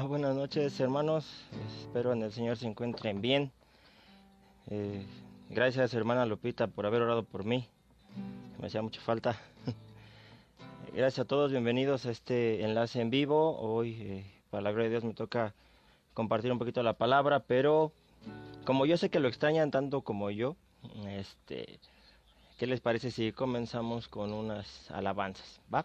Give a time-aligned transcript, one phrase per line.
[0.00, 1.26] Hola, buenas noches hermanos.
[1.82, 3.52] Espero en el Señor se encuentren bien.
[4.70, 5.04] Eh,
[5.50, 7.68] gracias hermana Lupita por haber orado por mí.
[8.58, 9.38] Me hacía mucha falta.
[10.94, 13.58] gracias a todos, bienvenidos a este enlace en vivo.
[13.58, 15.52] Hoy, eh, para la gloria de Dios, me toca
[16.14, 17.92] compartir un poquito la palabra, pero
[18.64, 20.56] como yo sé que lo extrañan tanto como yo,
[21.08, 21.78] este,
[22.56, 25.60] ¿qué les parece si comenzamos con unas alabanzas?
[25.72, 25.84] ¿Va?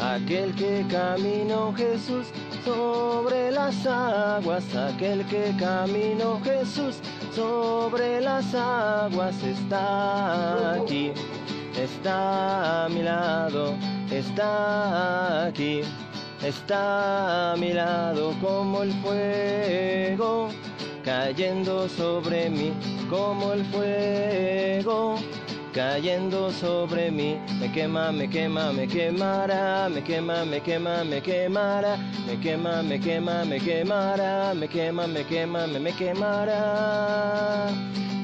[0.00, 2.26] Aquel que caminó Jesús
[2.64, 7.00] sobre las aguas, aquel que caminó Jesús
[7.34, 11.12] sobre las aguas está aquí,
[11.78, 13.74] está a mi lado,
[14.10, 15.82] está aquí,
[16.42, 20.48] está a mi lado como el fuego,
[21.04, 22.72] cayendo sobre mí
[23.10, 25.16] como el fuego
[25.72, 27.38] cayendo sobre mí.
[27.58, 33.00] Me quema, me quema, me quemará, me quema, me quema, me quemará, me quema, me
[33.00, 37.70] quema, me quemará, me quema, me quema, me, me quemará.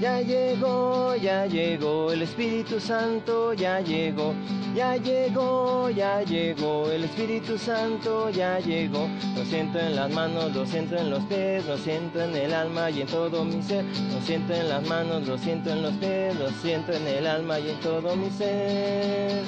[0.01, 4.35] Ya llegó, ya llegó el Espíritu Santo, ya llegó,
[4.75, 9.09] ya llegó, ya llegó el Espíritu Santo, ya llegó.
[9.35, 12.91] Lo siento en las manos, lo siento en los pies, lo siento en el alma
[12.91, 13.87] y en todo mi ser.
[14.13, 17.36] Lo siento en las manos, lo siento en los pies, lo siento en el alma
[17.39, 19.43] y en todo mi ser.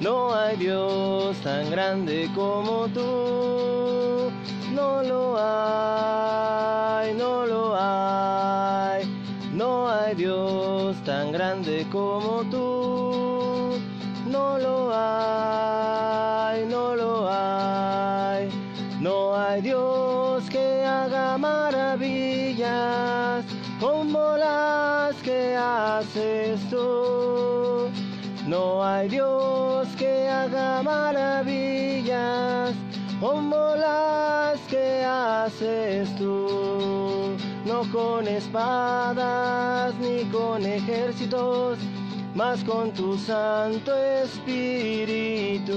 [0.00, 4.30] No hay Dios tan grande como tú,
[4.74, 9.06] no lo hay, no lo hay.
[9.54, 13.78] No hay Dios tan grande como tú.
[14.30, 15.65] No lo hay,
[25.56, 27.88] haces tú.
[28.46, 32.72] No hay Dios que haga maravillas
[33.20, 36.96] como las que haces tú
[37.66, 41.78] no con espadas ni con ejércitos,
[42.34, 43.92] mas con tu Santo
[44.22, 45.74] Espíritu.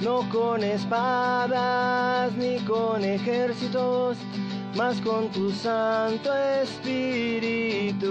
[0.00, 4.16] No con espadas ni con ejércitos,
[4.74, 6.30] mas con tu Santo
[6.62, 8.08] Espíritu.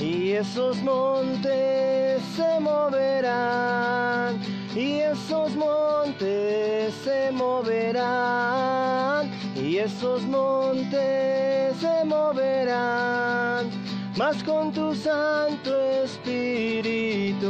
[0.00, 4.40] Y esos montes se moverán,
[4.74, 8.78] y esos montes se moverán
[9.68, 13.68] y esos montes se moverán,
[14.16, 17.46] mas con tu Santo Espíritu.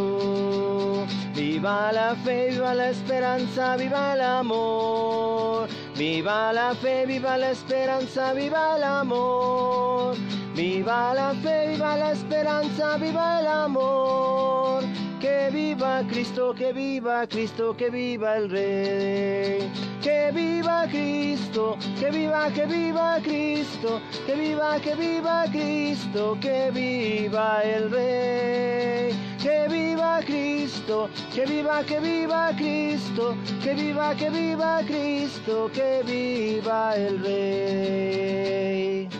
[1.34, 5.68] Viva la fe, viva la esperanza, viva el amor.
[5.98, 10.14] Viva la fe, viva la esperanza, viva el amor.
[10.54, 14.84] Viva la fe, viva la esperanza, viva el amor.
[15.20, 19.68] Que viva Cristo, que viva Cristo, que viva el Rey.
[20.00, 27.62] Que viva Cristo, que viva, que viva Cristo, que viva, que viva Cristo, que viva
[27.64, 29.12] el Rey.
[29.42, 36.94] Que viva Cristo, que viva, que viva Cristo, que viva, que viva Cristo, que viva
[36.96, 39.17] el Rey.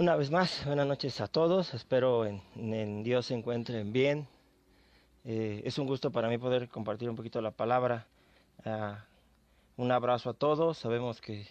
[0.00, 1.74] Una vez más, buenas noches a todos.
[1.74, 4.26] Espero en, Dios se encuentren bien.
[5.26, 8.06] Eh, es un gusto para mí poder compartir un poquito la palabra.
[8.64, 9.04] Ah,
[9.76, 10.78] un abrazo a todos.
[10.78, 11.46] Sabemos que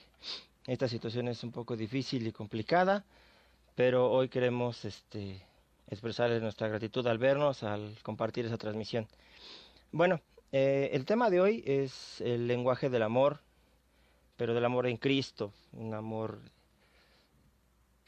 [0.65, 3.05] esta situación es un poco difícil y complicada,
[3.75, 5.45] pero hoy queremos este,
[5.87, 9.07] expresarles nuestra gratitud al vernos, al compartir esa transmisión.
[9.91, 13.41] Bueno, eh, el tema de hoy es el lenguaje del amor,
[14.37, 16.39] pero del amor en Cristo, un amor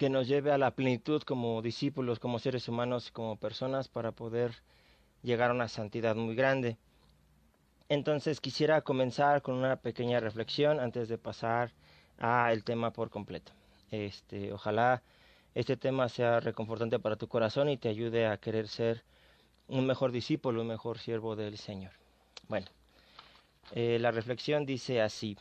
[0.01, 4.63] que nos lleve a la plenitud como discípulos, como seres humanos, como personas para poder
[5.21, 6.79] llegar a una santidad muy grande.
[7.87, 11.71] Entonces quisiera comenzar con una pequeña reflexión antes de pasar
[12.17, 13.51] al tema por completo.
[13.91, 15.03] Este, ojalá
[15.53, 19.03] este tema sea reconfortante para tu corazón y te ayude a querer ser
[19.67, 21.91] un mejor discípulo, un mejor siervo del Señor.
[22.47, 22.65] Bueno,
[23.75, 25.37] eh, la reflexión dice así.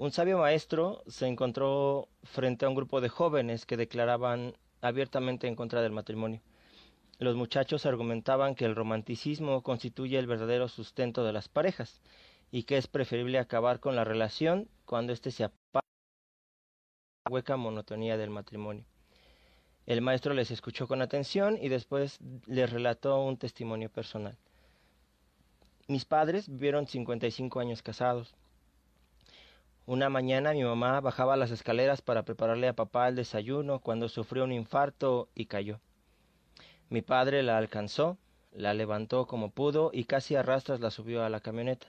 [0.00, 5.54] Un sabio maestro se encontró frente a un grupo de jóvenes que declaraban abiertamente en
[5.54, 6.40] contra del matrimonio.
[7.18, 12.00] los muchachos argumentaban que el romanticismo constituye el verdadero sustento de las parejas
[12.50, 15.84] y que es preferible acabar con la relación cuando éste se apaga
[17.26, 18.86] la hueca monotonía del matrimonio.
[19.84, 24.38] El maestro les escuchó con atención y después les relató un testimonio personal.
[25.88, 28.34] Mis padres vivieron 55 años casados.
[29.90, 34.44] Una mañana mi mamá bajaba las escaleras para prepararle a papá el desayuno cuando sufrió
[34.44, 35.80] un infarto y cayó.
[36.90, 38.16] Mi padre la alcanzó,
[38.52, 41.88] la levantó como pudo y casi a rastras la subió a la camioneta.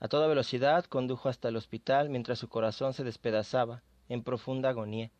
[0.00, 5.10] A toda velocidad condujo hasta el hospital mientras su corazón se despedazaba, en profunda agonía.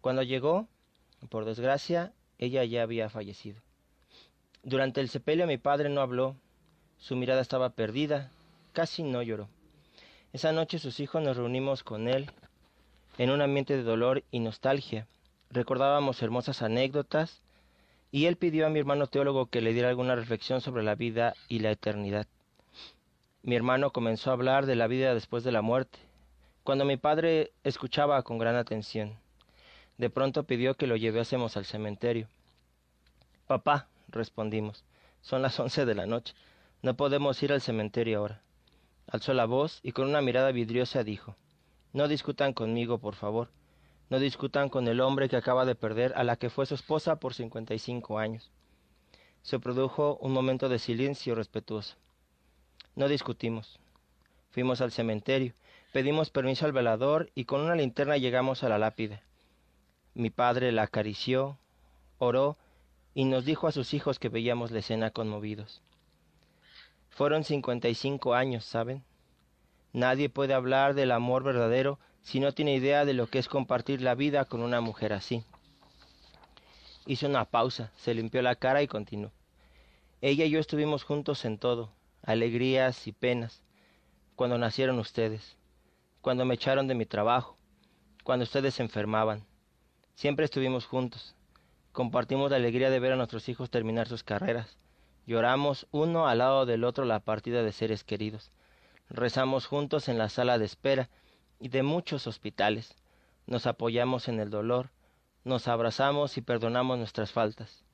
[0.00, 0.66] Cuando llegó,
[1.28, 3.62] por desgracia, ella ya había fallecido.
[4.64, 6.34] Durante el sepelio mi padre no habló,
[6.98, 8.32] su mirada estaba perdida,
[8.72, 9.48] casi no lloró.
[10.34, 12.28] Esa noche sus hijos nos reunimos con él
[13.18, 15.06] en un ambiente de dolor y nostalgia.
[15.50, 17.40] Recordábamos hermosas anécdotas
[18.10, 21.34] y él pidió a mi hermano teólogo que le diera alguna reflexión sobre la vida
[21.46, 22.26] y la eternidad.
[23.44, 26.00] Mi hermano comenzó a hablar de la vida después de la muerte,
[26.64, 29.16] cuando mi padre escuchaba con gran atención.
[29.98, 32.26] De pronto pidió que lo llevásemos al cementerio.
[33.46, 34.84] Papá, respondimos,
[35.22, 36.34] son las once de la noche.
[36.82, 38.43] No podemos ir al cementerio ahora.
[39.06, 41.36] Alzó la voz y con una mirada vidriosa dijo
[41.92, 43.50] No discutan conmigo, por favor.
[44.10, 47.16] No discutan con el hombre que acaba de perder a la que fue su esposa
[47.16, 48.50] por cincuenta y cinco años.
[49.42, 51.96] Se produjo un momento de silencio respetuoso.
[52.96, 53.78] No discutimos.
[54.50, 55.52] Fuimos al cementerio,
[55.92, 59.22] pedimos permiso al velador y con una linterna llegamos a la lápida.
[60.14, 61.58] Mi padre la acarició,
[62.18, 62.56] oró
[63.14, 65.82] y nos dijo a sus hijos que veíamos la escena conmovidos.
[67.14, 69.04] Fueron cincuenta y cinco años, ¿saben?
[69.92, 74.00] Nadie puede hablar del amor verdadero si no tiene idea de lo que es compartir
[74.02, 75.44] la vida con una mujer así.
[77.06, 79.30] Hizo una pausa, se limpió la cara y continuó.
[80.20, 83.62] Ella y yo estuvimos juntos en todo, alegrías y penas,
[84.36, 85.56] cuando nacieron ustedes,
[86.20, 87.56] cuando me echaron de mi trabajo,
[88.24, 89.46] cuando ustedes se enfermaban,
[90.14, 91.34] Siempre estuvimos juntos.
[91.92, 94.78] Compartimos la alegría de ver a nuestros hijos terminar sus carreras.
[95.26, 98.52] Lloramos uno al lado del otro la partida de seres queridos.
[99.08, 101.10] Rezamos juntos en la sala de espera
[101.58, 102.94] y de muchos hospitales.
[103.46, 104.90] Nos apoyamos en el dolor,
[105.44, 107.84] nos abrazamos y perdonamos nuestras faltas.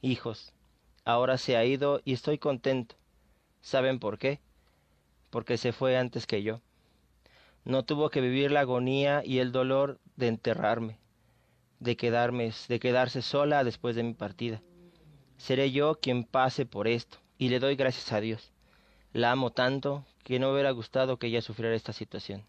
[0.00, 0.52] Hijos,
[1.04, 2.96] ahora se ha ido y estoy contento.
[3.60, 4.40] ¿Saben por qué?
[5.30, 6.60] Porque se fue antes que yo.
[7.64, 10.98] No tuvo que vivir la agonía y el dolor de enterrarme
[11.82, 14.62] de quedarme, de quedarse sola después de mi partida.
[15.42, 18.52] Seré yo quien pase por esto, y le doy gracias a Dios.
[19.12, 22.44] La amo tanto que no hubiera gustado que ella sufriera esta situación.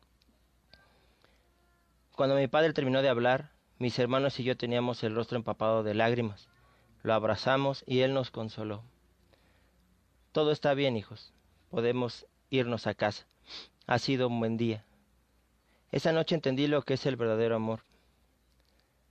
[2.16, 3.50] Cuando mi padre terminó de hablar,
[3.80, 6.50] mis hermanos y yo teníamos el rostro empapado de lágrimas.
[7.02, 8.84] Lo abrazamos y él nos consoló.
[10.32, 11.34] Todo está bien, hijos.
[11.72, 13.26] Podemos irnos a casa.
[13.88, 14.86] Ha sido un buen día.
[15.92, 17.80] Esa noche entendí lo que es el verdadero amor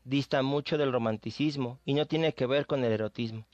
[0.05, 3.44] dista mucho del romanticismo y no tiene que ver con el erotismo.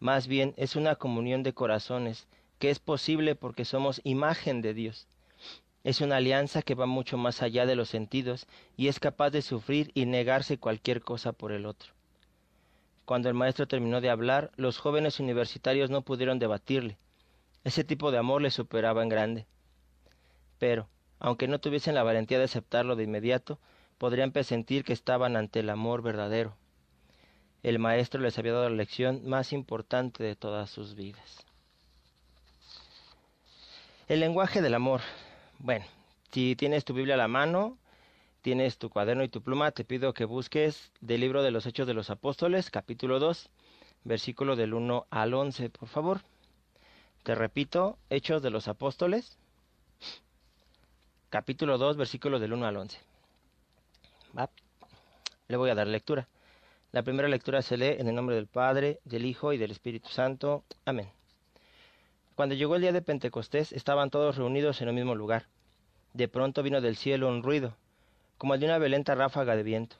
[0.00, 2.26] Más bien es una comunión de corazones
[2.58, 5.06] que es posible porque somos imagen de Dios.
[5.84, 8.46] Es una alianza que va mucho más allá de los sentidos
[8.76, 11.92] y es capaz de sufrir y negarse cualquier cosa por el otro.
[13.04, 16.96] Cuando el maestro terminó de hablar, los jóvenes universitarios no pudieron debatirle.
[17.62, 19.46] Ese tipo de amor le superaba en grande.
[20.58, 23.58] Pero, aunque no tuviesen la valentía de aceptarlo de inmediato,
[23.98, 26.56] podrían presentir que estaban ante el amor verdadero.
[27.64, 31.46] El Maestro les había dado la lección más importante de todas sus vidas.
[34.06, 35.00] El lenguaje del amor.
[35.60, 35.86] Bueno,
[36.30, 37.78] si tienes tu Biblia a la mano,
[38.42, 41.86] tienes tu cuaderno y tu pluma, te pido que busques del libro de los Hechos
[41.86, 43.48] de los Apóstoles, capítulo 2,
[44.04, 46.20] versículo del 1 al 11, por favor.
[47.22, 49.38] Te repito, Hechos de los Apóstoles,
[51.30, 53.00] capítulo 2, versículo del 1 al 11.
[55.48, 56.28] Le voy a dar lectura.
[56.94, 60.10] La primera lectura se lee en el nombre del Padre, del Hijo y del Espíritu
[60.10, 60.62] Santo.
[60.84, 61.10] Amén.
[62.36, 65.48] Cuando llegó el día de Pentecostés, estaban todos reunidos en el mismo lugar.
[66.12, 67.76] De pronto vino del cielo un ruido,
[68.38, 69.96] como el de una violenta ráfaga de viento.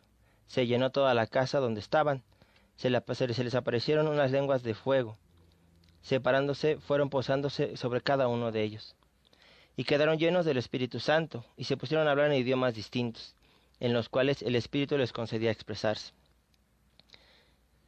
[0.46, 2.22] Se llenó toda la casa donde estaban.
[2.76, 2.88] Se,
[3.34, 5.18] se les aparecieron unas lenguas de fuego.
[6.00, 8.94] Separándose, fueron posándose sobre cada uno de ellos.
[9.76, 13.34] Y quedaron llenos del Espíritu Santo, y se pusieron a hablar en idiomas distintos
[13.80, 16.12] en los cuales el Espíritu les concedía expresarse.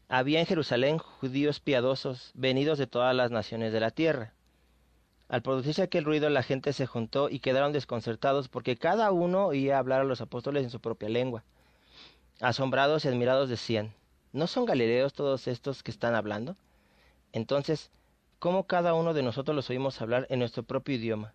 [0.08, 4.34] Había en Jerusalén judíos piadosos, venidos de todas las naciones de la tierra.
[5.28, 9.80] Al producirse aquel ruido, la gente se juntó y quedaron desconcertados porque cada uno oía
[9.80, 11.42] hablar a los apóstoles en su propia lengua.
[12.40, 13.94] Asombrados y admirados decían,
[14.32, 16.56] ¿No son galileos todos estos que están hablando?
[17.32, 17.90] Entonces,
[18.38, 21.34] ¿cómo cada uno de nosotros los oímos hablar en nuestro propio idioma?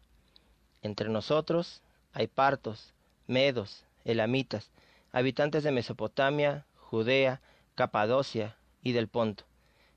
[0.81, 1.81] Entre nosotros
[2.13, 2.93] hay partos,
[3.27, 4.71] medos, elamitas,
[5.11, 7.41] habitantes de Mesopotamia, Judea,
[7.75, 9.45] Capadocia y del Ponto.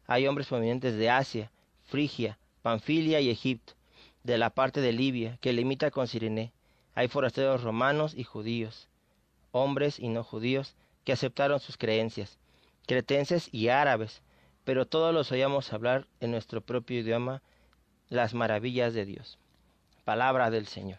[0.07, 1.51] Hay hombres provenientes de Asia,
[1.85, 3.75] Frigia, Panfilia y Egipto,
[4.23, 6.53] de la parte de Libia, que limita con Sirene.
[6.95, 8.89] Hay forasteros romanos y judíos,
[9.53, 10.75] hombres y no judíos,
[11.05, 12.39] que aceptaron sus creencias,
[12.87, 14.23] cretenses y árabes,
[14.65, 17.43] pero todos los oíamos hablar en nuestro propio idioma
[18.09, 19.39] las maravillas de Dios.
[20.05, 20.99] Palabra del Señor.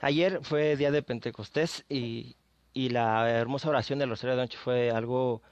[0.00, 2.36] Ayer fue día de Pentecostés y,
[2.72, 5.42] y la hermosa oración del Rosario de Noche fue algo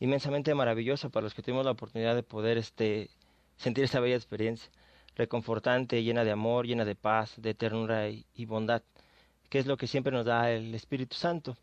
[0.00, 3.10] inmensamente maravilloso para los que tuvimos la oportunidad de poder este,
[3.56, 4.70] sentir esta bella experiencia,
[5.16, 8.82] reconfortante, llena de amor, llena de paz, de ternura y, y bondad,
[9.48, 11.56] que es lo que siempre nos da el Espíritu Santo.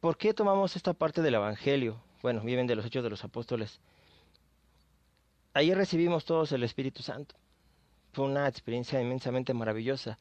[0.00, 2.00] ¿Por qué tomamos esta parte del Evangelio?
[2.22, 3.80] Bueno, viven de los hechos de los apóstoles.
[5.54, 7.34] Ayer recibimos todos el Espíritu Santo.
[8.12, 10.18] Fue una experiencia inmensamente maravillosa.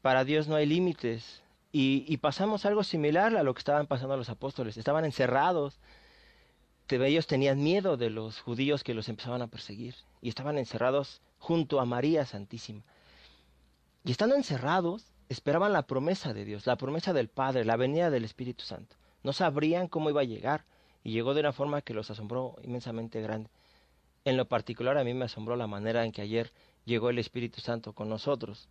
[0.00, 1.42] Para Dios no hay límites.
[1.76, 4.76] Y, pasamos algo similar a lo que estaban pasando los apóstoles.
[4.76, 5.80] Estaban encerrados.
[6.88, 9.96] Ellos tenían miedo de los judíos que los empezaban a perseguir.
[10.22, 12.84] Y estaban encerrados junto a María Santísima.
[14.04, 18.24] Y estando encerrados, esperaban la promesa de Dios, la promesa del Padre, la venida del
[18.24, 18.94] Espíritu Santo.
[19.24, 20.64] No sabrían cómo iba a llegar
[21.02, 23.50] y llegó de una forma que los asombró inmensamente grande.
[24.24, 26.52] En lo particular a mí me asombró la manera en que ayer
[26.84, 28.68] llegó el Espíritu Santo con nosotros.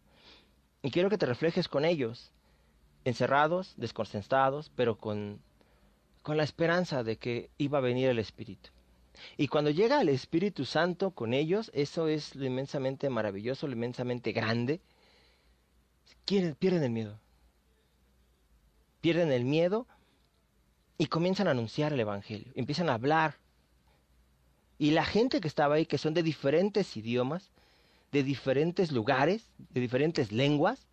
[0.82, 2.32] Y quiero que te reflejes con ellos,
[3.06, 5.42] encerrados, desconcentrados, pero con,
[6.22, 8.70] con la esperanza de que iba a venir el Espíritu.
[9.38, 14.32] Y cuando llega el Espíritu Santo con ellos, eso es lo inmensamente maravilloso, lo inmensamente
[14.32, 14.82] grande,
[16.26, 17.20] pierden el miedo.
[19.02, 19.88] Pierden el miedo
[20.98, 22.52] y comienzan a anunciar el Evangelio.
[22.56, 23.36] Empiezan a hablar.
[24.78, 27.52] Y la gente que estaba ahí, que son de diferentes idiomas,
[28.12, 30.88] de diferentes lugares, de diferentes lenguas,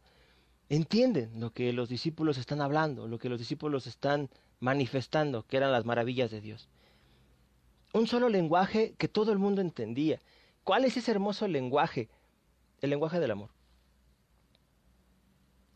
[0.70, 5.72] entienden lo que los discípulos están hablando, lo que los discípulos están manifestando, que eran
[5.72, 6.68] las maravillas de Dios.
[7.92, 10.20] Un solo lenguaje que todo el mundo entendía.
[10.62, 12.08] ¿Cuál es ese hermoso lenguaje?
[12.80, 13.50] El lenguaje del amor.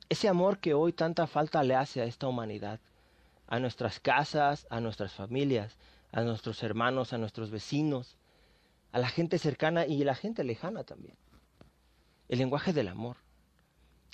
[0.09, 2.79] Ese amor que hoy tanta falta le hace a esta humanidad,
[3.49, 5.77] a nuestras casas, a nuestras familias,
[6.13, 8.17] a nuestros hermanos, a nuestros vecinos,
[8.93, 11.17] a la gente cercana y a la gente lejana también.
[12.29, 13.24] El lenguaje del amor.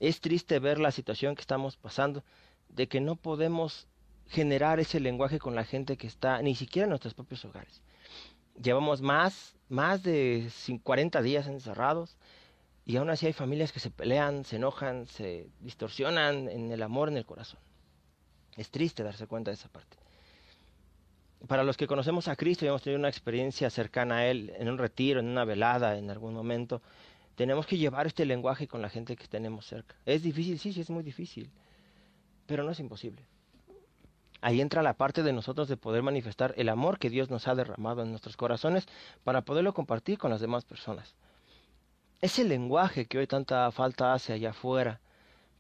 [0.01, 2.25] Es triste ver la situación que estamos pasando,
[2.69, 3.87] de que no podemos
[4.29, 7.83] generar ese lenguaje con la gente que está ni siquiera en nuestros propios hogares.
[8.61, 10.51] Llevamos más, más de
[10.83, 12.17] 40 días encerrados,
[12.87, 17.09] y aún así hay familias que se pelean, se enojan, se distorsionan en el amor,
[17.09, 17.61] en el corazón.
[18.57, 19.97] Es triste darse cuenta de esa parte.
[21.47, 24.69] Para los que conocemos a Cristo y hemos tenido una experiencia cercana a Él, en
[24.69, 26.83] un retiro, en una velada, en algún momento,
[27.41, 29.95] tenemos que llevar este lenguaje con la gente que tenemos cerca.
[30.05, 31.51] Es difícil, sí, sí, es muy difícil,
[32.45, 33.25] pero no es imposible.
[34.43, 37.55] Ahí entra la parte de nosotros de poder manifestar el amor que Dios nos ha
[37.55, 38.87] derramado en nuestros corazones
[39.25, 41.15] para poderlo compartir con las demás personas
[42.21, 45.01] ese lenguaje que hoy tanta falta hace allá afuera,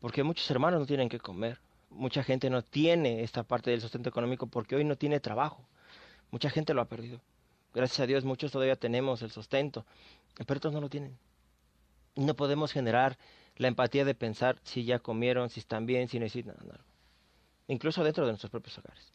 [0.00, 1.58] porque muchos hermanos no tienen que comer,
[1.88, 5.64] mucha gente no tiene esta parte del sustento económico porque hoy no tiene trabajo,
[6.30, 7.22] mucha gente lo ha perdido.
[7.72, 9.86] Gracias a Dios muchos todavía tenemos el sustento,
[10.46, 11.16] pero otros no lo tienen.
[12.20, 13.16] No podemos generar
[13.56, 16.84] la empatía de pensar si ya comieron, si están bien, si necesitan algo,
[17.66, 19.14] incluso dentro de nuestros propios hogares.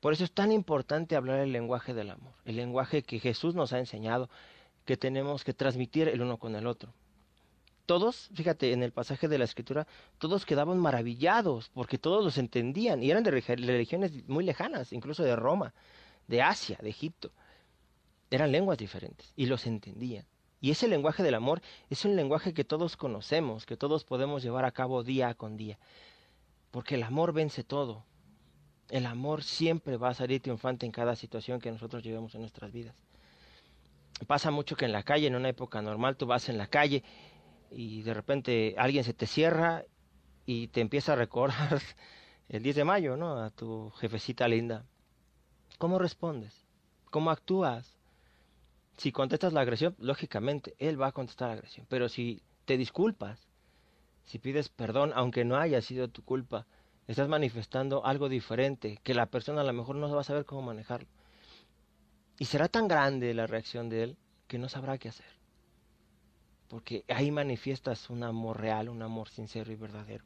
[0.00, 3.74] Por eso es tan importante hablar el lenguaje del amor, el lenguaje que Jesús nos
[3.74, 4.30] ha enseñado,
[4.86, 6.94] que tenemos que transmitir el uno con el otro.
[7.84, 13.02] Todos, fíjate, en el pasaje de la escritura, todos quedaban maravillados porque todos los entendían
[13.02, 15.74] y eran de religiones muy lejanas, incluso de Roma,
[16.28, 17.30] de Asia, de Egipto.
[18.30, 20.24] Eran lenguas diferentes y los entendían.
[20.60, 21.60] Y ese lenguaje del amor
[21.90, 25.78] es un lenguaje que todos conocemos, que todos podemos llevar a cabo día con día.
[26.70, 28.04] Porque el amor vence todo.
[28.88, 32.72] El amor siempre va a salir triunfante en cada situación que nosotros llevemos en nuestras
[32.72, 32.94] vidas
[34.26, 37.02] pasa mucho que en la calle, en una época normal, tú vas en la calle
[37.70, 39.84] y de repente alguien se te cierra
[40.46, 41.82] y te empieza a recordar
[42.48, 43.42] el 10 de mayo, ¿no?
[43.42, 44.86] A tu jefecita linda.
[45.78, 46.66] ¿Cómo respondes?
[47.10, 47.95] ¿Cómo actúas?
[48.96, 51.86] Si contestas la agresión, lógicamente, él va a contestar la agresión.
[51.88, 53.46] Pero si te disculpas,
[54.24, 56.66] si pides perdón, aunque no haya sido tu culpa,
[57.06, 60.62] estás manifestando algo diferente que la persona a lo mejor no va a saber cómo
[60.62, 61.08] manejarlo.
[62.38, 64.16] Y será tan grande la reacción de él
[64.48, 65.26] que no sabrá qué hacer.
[66.68, 70.24] Porque ahí manifiestas un amor real, un amor sincero y verdadero.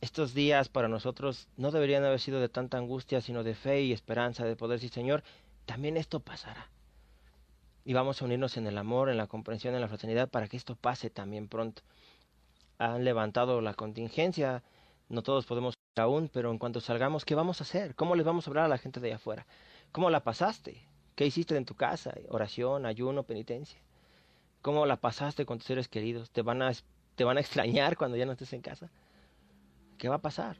[0.00, 3.92] estos días para nosotros no deberían haber sido de tanta angustia, sino de fe y
[3.92, 5.24] esperanza, de poder decir, Señor,
[5.66, 6.70] también esto pasará.
[7.88, 10.58] Y vamos a unirnos en el amor, en la comprensión, en la fraternidad, para que
[10.58, 11.80] esto pase también pronto.
[12.76, 14.62] Han levantado la contingencia,
[15.08, 17.94] no todos podemos aún, pero en cuanto salgamos, ¿qué vamos a hacer?
[17.94, 19.46] ¿Cómo les vamos a hablar a la gente de allá afuera?
[19.90, 20.86] ¿Cómo la pasaste?
[21.14, 22.12] ¿Qué hiciste en tu casa?
[22.28, 23.80] Oración, ayuno, penitencia.
[24.60, 26.30] ¿Cómo la pasaste con tus seres queridos?
[26.30, 26.72] ¿Te van a,
[27.14, 28.90] te van a extrañar cuando ya no estés en casa?
[29.96, 30.58] ¿Qué va a pasar?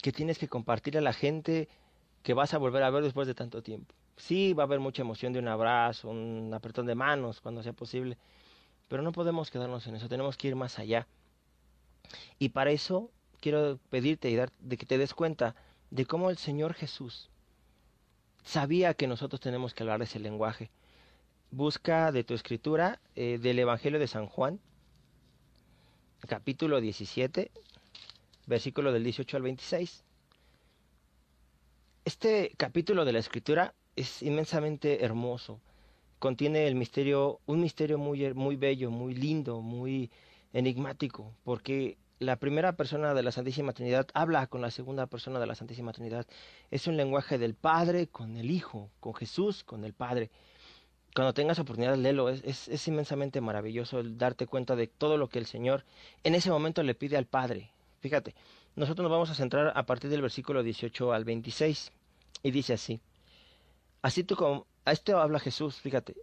[0.00, 1.68] ¿Qué tienes que compartir a la gente
[2.22, 3.92] que vas a volver a ver después de tanto tiempo?
[4.16, 7.72] Sí, va a haber mucha emoción de un abrazo, un apretón de manos cuando sea
[7.72, 8.18] posible,
[8.88, 11.06] pero no podemos quedarnos en eso, tenemos que ir más allá.
[12.38, 15.54] Y para eso quiero pedirte y dar, de que te des cuenta
[15.90, 17.30] de cómo el Señor Jesús
[18.44, 20.70] sabía que nosotros tenemos que hablar ese lenguaje.
[21.50, 24.60] Busca de tu escritura eh, del Evangelio de San Juan,
[26.26, 27.50] capítulo 17,
[28.46, 30.04] versículo del 18 al 26.
[32.04, 35.60] Este capítulo de la escritura es inmensamente hermoso.
[36.18, 40.10] Contiene el misterio, un misterio muy, muy bello, muy lindo, muy
[40.52, 45.46] enigmático, porque la primera persona de la Santísima Trinidad habla con la segunda persona de
[45.46, 46.26] la Santísima Trinidad.
[46.70, 50.30] Es un lenguaje del Padre con el Hijo, con Jesús, con el Padre.
[51.14, 52.28] Cuando tengas oportunidad, léelo.
[52.28, 55.84] Es, es, es, inmensamente maravilloso el darte cuenta de todo lo que el Señor
[56.22, 57.70] en ese momento le pide al Padre.
[58.00, 58.34] Fíjate,
[58.76, 61.92] nosotros nos vamos a centrar a partir del versículo 18 al 26.
[62.44, 63.00] Y dice así.
[64.02, 64.66] Así tú como...
[64.84, 66.16] A esto habla Jesús, fíjate.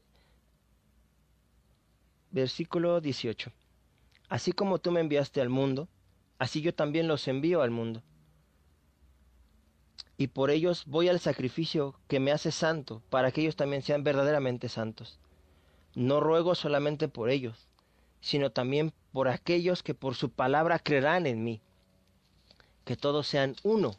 [2.30, 3.52] Versículo 18.
[4.28, 5.88] Así como tú me enviaste al mundo,
[6.38, 8.04] así yo también los envío al mundo.
[10.18, 14.04] Y por ellos voy al sacrificio que me hace santo, para que ellos también sean
[14.04, 15.18] verdaderamente santos.
[15.96, 17.70] No ruego solamente por ellos,
[18.20, 21.62] sino también por aquellos que por su palabra creerán en mí.
[22.84, 23.96] Que todos sean uno,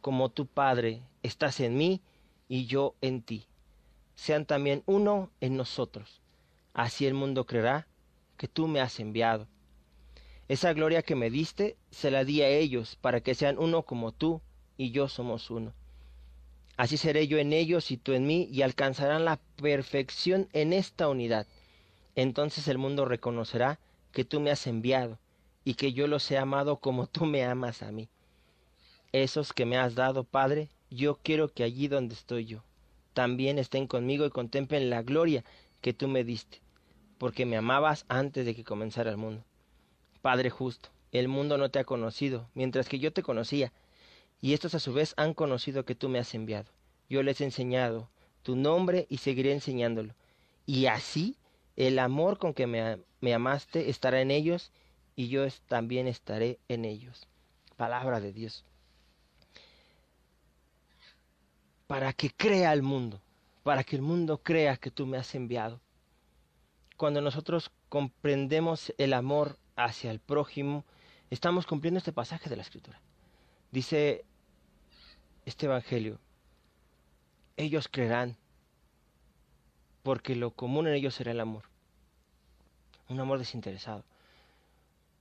[0.00, 2.00] como tu Padre estás en mí
[2.48, 3.46] y yo en ti.
[4.14, 6.20] Sean también uno en nosotros.
[6.72, 7.86] Así el mundo creerá
[8.36, 9.46] que tú me has enviado.
[10.48, 14.12] Esa gloria que me diste, se la di a ellos, para que sean uno como
[14.12, 14.40] tú
[14.76, 15.72] y yo somos uno.
[16.76, 21.08] Así seré yo en ellos y tú en mí, y alcanzarán la perfección en esta
[21.08, 21.46] unidad.
[22.14, 23.80] Entonces el mundo reconocerá
[24.12, 25.18] que tú me has enviado,
[25.64, 28.08] y que yo los he amado como tú me amas a mí.
[29.12, 32.62] Esos que me has dado, Padre, yo quiero que allí donde estoy yo,
[33.14, 35.44] también estén conmigo y contemplen la gloria
[35.80, 36.60] que tú me diste
[37.18, 39.44] porque me amabas antes de que comenzara el mundo.
[40.22, 43.72] Padre justo, el mundo no te ha conocido, mientras que yo te conocía,
[44.40, 46.70] y estos a su vez han conocido que tú me has enviado.
[47.08, 48.10] Yo les he enseñado
[48.42, 50.14] tu nombre y seguiré enseñándolo.
[50.66, 51.36] Y así
[51.76, 54.72] el amor con que me, me amaste estará en ellos,
[55.14, 57.26] y yo también estaré en ellos.
[57.76, 58.64] Palabra de Dios.
[61.86, 63.20] Para que crea el mundo,
[63.62, 65.80] para que el mundo crea que tú me has enviado
[66.96, 70.84] cuando nosotros comprendemos el amor hacia el prójimo,
[71.30, 73.00] estamos cumpliendo este pasaje de la Escritura.
[73.70, 74.24] Dice
[75.44, 76.18] este Evangelio,
[77.56, 78.36] ellos creerán,
[80.02, 81.64] porque lo común en ellos será el amor.
[83.08, 84.04] Un amor desinteresado.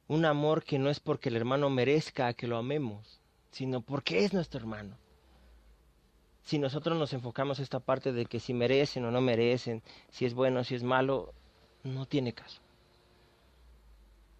[0.08, 3.19] Un amor que no es porque el hermano merezca que lo amemos,
[3.51, 4.97] sino porque es nuestro hermano.
[6.46, 10.36] Si nosotros nos enfocamos esta parte de que si merecen o no merecen, si es
[10.36, 11.34] bueno o si es malo,
[11.84, 12.62] no tiene caso.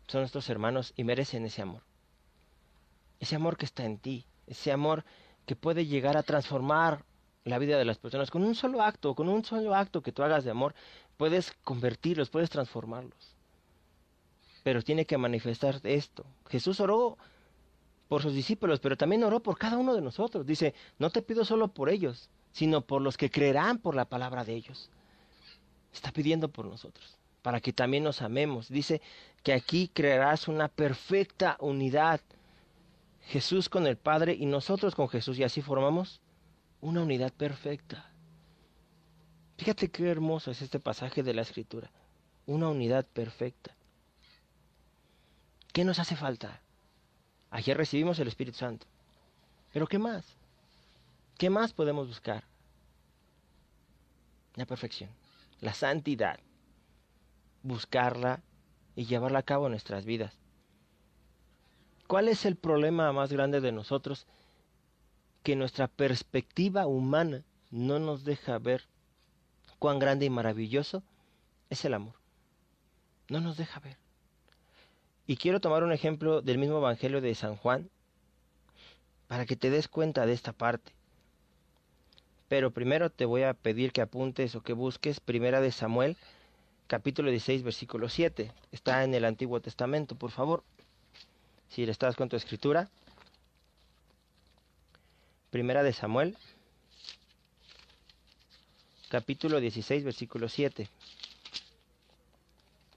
[0.08, 1.82] Son nuestros hermanos y merecen ese amor.
[3.20, 5.04] Ese amor que está en ti, ese amor
[5.48, 7.04] que puede llegar a transformar
[7.44, 10.22] la vida de las personas con un solo acto, con un solo acto que tú
[10.22, 10.76] hagas de amor,
[11.18, 13.36] puedes convertirlos, puedes transformarlos.
[14.64, 16.24] Pero tiene que manifestar esto.
[16.50, 17.18] Jesús oró
[18.08, 20.46] por sus discípulos, pero también oró por cada uno de nosotros.
[20.46, 24.44] Dice, no te pido solo por ellos, sino por los que creerán por la palabra
[24.44, 24.90] de ellos.
[25.94, 28.70] Está pidiendo por nosotros para que también nos amemos.
[28.70, 29.04] Dice
[29.44, 32.20] que aquí crearás una perfecta unidad.
[33.28, 36.22] Jesús con el Padre y nosotros con Jesús y así formamos
[36.82, 38.10] una unidad perfecta.
[39.60, 41.92] Fíjate qué hermoso es este pasaje de la Escritura.
[42.48, 43.76] Una unidad perfecta.
[45.72, 46.62] ¿Qué nos hace falta?
[47.52, 48.86] Ayer recibimos el Espíritu Santo.
[49.74, 50.26] Pero ¿qué más?
[51.38, 52.44] ¿Qué más podemos buscar?
[54.56, 55.10] La perfección,
[55.60, 56.40] la santidad
[57.66, 58.42] buscarla
[58.96, 60.38] y llevarla a cabo en nuestras vidas.
[62.08, 64.28] ¿Cuál es el problema más grande de nosotros?
[65.44, 68.88] Que nuestra perspectiva humana no nos deja ver
[69.80, 71.04] cuán grande y maravilloso
[71.70, 72.14] es el amor.
[73.30, 73.98] No nos deja ver.
[75.28, 77.90] Y quiero tomar un ejemplo del mismo Evangelio de San Juan
[79.28, 80.92] para que te des cuenta de esta parte.
[82.48, 86.16] Pero primero te voy a pedir que apuntes o que busques Primera de Samuel,
[86.86, 88.52] capítulo 16, versículo 7.
[88.72, 90.64] Está en el Antiguo Testamento, por favor.
[91.70, 92.90] Si estás con tu escritura.
[95.50, 96.38] Primera de Samuel,
[99.10, 100.90] capítulo 16, versículo 7.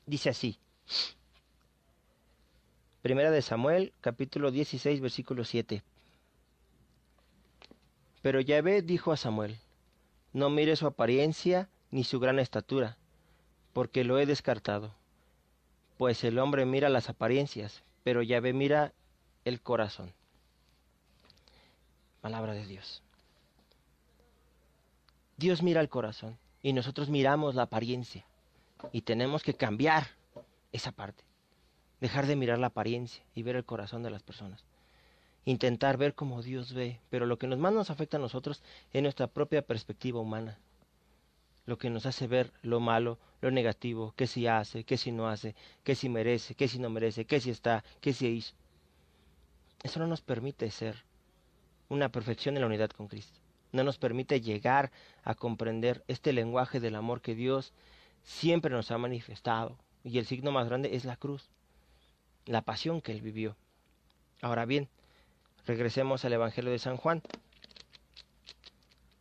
[0.06, 0.58] Dice así.
[3.02, 5.84] Primera de Samuel, capítulo 16, versículo 7.
[8.22, 9.56] Pero Yahvé dijo a Samuel,
[10.32, 12.96] no mire su apariencia ni su gran estatura,
[13.72, 14.94] porque lo he descartado.
[15.96, 18.92] Pues el hombre mira las apariencias, pero Yahvé mira
[19.44, 20.12] el corazón.
[22.20, 23.04] Palabra de Dios.
[25.36, 28.24] Dios mira el corazón y nosotros miramos la apariencia
[28.90, 30.08] y tenemos que cambiar
[30.72, 31.27] esa parte.
[32.00, 34.64] Dejar de mirar la apariencia y ver el corazón de las personas
[35.50, 39.02] intentar ver como Dios ve, pero lo que nos más nos afecta a nosotros es
[39.02, 40.58] nuestra propia perspectiva humana.
[41.64, 45.28] Lo que nos hace ver lo malo, lo negativo, qué si hace, qué si no
[45.28, 48.54] hace, qué si merece, qué si no merece, qué si está, qué si hizo.
[49.82, 51.04] Eso no nos permite ser
[51.88, 53.38] una perfección en la unidad con Cristo.
[53.72, 54.90] No nos permite llegar
[55.24, 57.72] a comprender este lenguaje del amor que Dios
[58.22, 59.78] siempre nos ha manifestado.
[60.04, 61.50] Y el signo más grande es la cruz,
[62.48, 63.56] la pasión que Él vivió.
[64.40, 64.88] Ahora bien,
[65.68, 67.20] Regresemos al Evangelio de San Juan.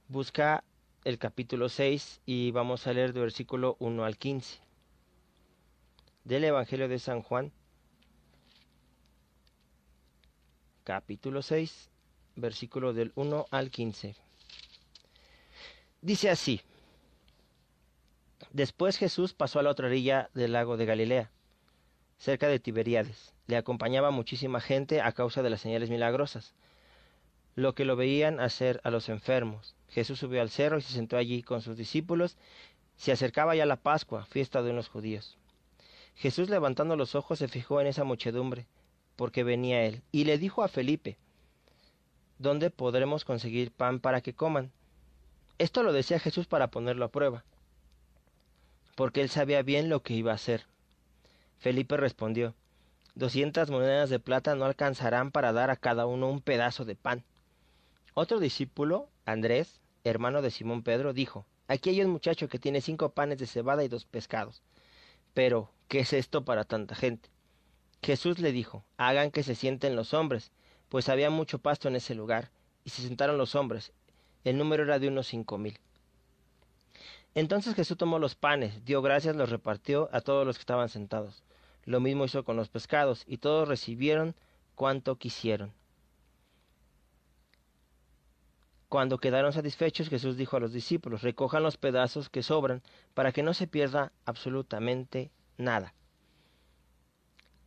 [0.07, 0.63] Busca
[1.03, 4.57] el capítulo 6 y vamos a leer del versículo 1 al 15.
[6.23, 7.51] Del Evangelio de San Juan,
[10.85, 11.89] capítulo 6,
[12.37, 14.15] versículo del 1 al 15.
[16.01, 16.61] Dice así,
[18.53, 21.29] Después Jesús pasó a la otra orilla del lago de Galilea,
[22.17, 26.53] cerca de Tiberíades le acompañaba muchísima gente a causa de las señales milagrosas,
[27.55, 29.75] lo que lo veían hacer a los enfermos.
[29.89, 32.37] Jesús subió al cerro y se sentó allí con sus discípulos.
[32.97, 35.37] Se acercaba ya la Pascua, fiesta de unos judíos.
[36.15, 38.67] Jesús levantando los ojos se fijó en esa muchedumbre,
[39.15, 41.17] porque venía él, y le dijo a Felipe,
[42.37, 44.71] ¿Dónde podremos conseguir pan para que coman?
[45.57, 47.43] Esto lo decía Jesús para ponerlo a prueba,
[48.95, 50.65] porque él sabía bien lo que iba a hacer.
[51.59, 52.55] Felipe respondió,
[53.15, 57.23] Doscientas monedas de plata no alcanzarán para dar a cada uno un pedazo de pan.
[58.13, 63.09] Otro discípulo, Andrés, hermano de Simón Pedro, dijo, Aquí hay un muchacho que tiene cinco
[63.09, 64.61] panes de cebada y dos pescados.
[65.33, 67.29] Pero, ¿qué es esto para tanta gente?
[68.03, 70.51] Jesús le dijo, Hagan que se sienten los hombres,
[70.87, 72.51] pues había mucho pasto en ese lugar,
[72.85, 73.93] y se sentaron los hombres.
[74.43, 75.79] El número era de unos cinco mil.
[77.37, 81.43] Entonces Jesús tomó los panes, dio gracias, los repartió a todos los que estaban sentados.
[81.85, 84.33] Lo mismo hizo con los pescados, y todos recibieron
[84.73, 85.71] cuanto quisieron.
[88.89, 92.81] Cuando quedaron satisfechos, Jesús dijo a los discípulos, recojan los pedazos que sobran
[93.13, 95.93] para que no se pierda absolutamente nada.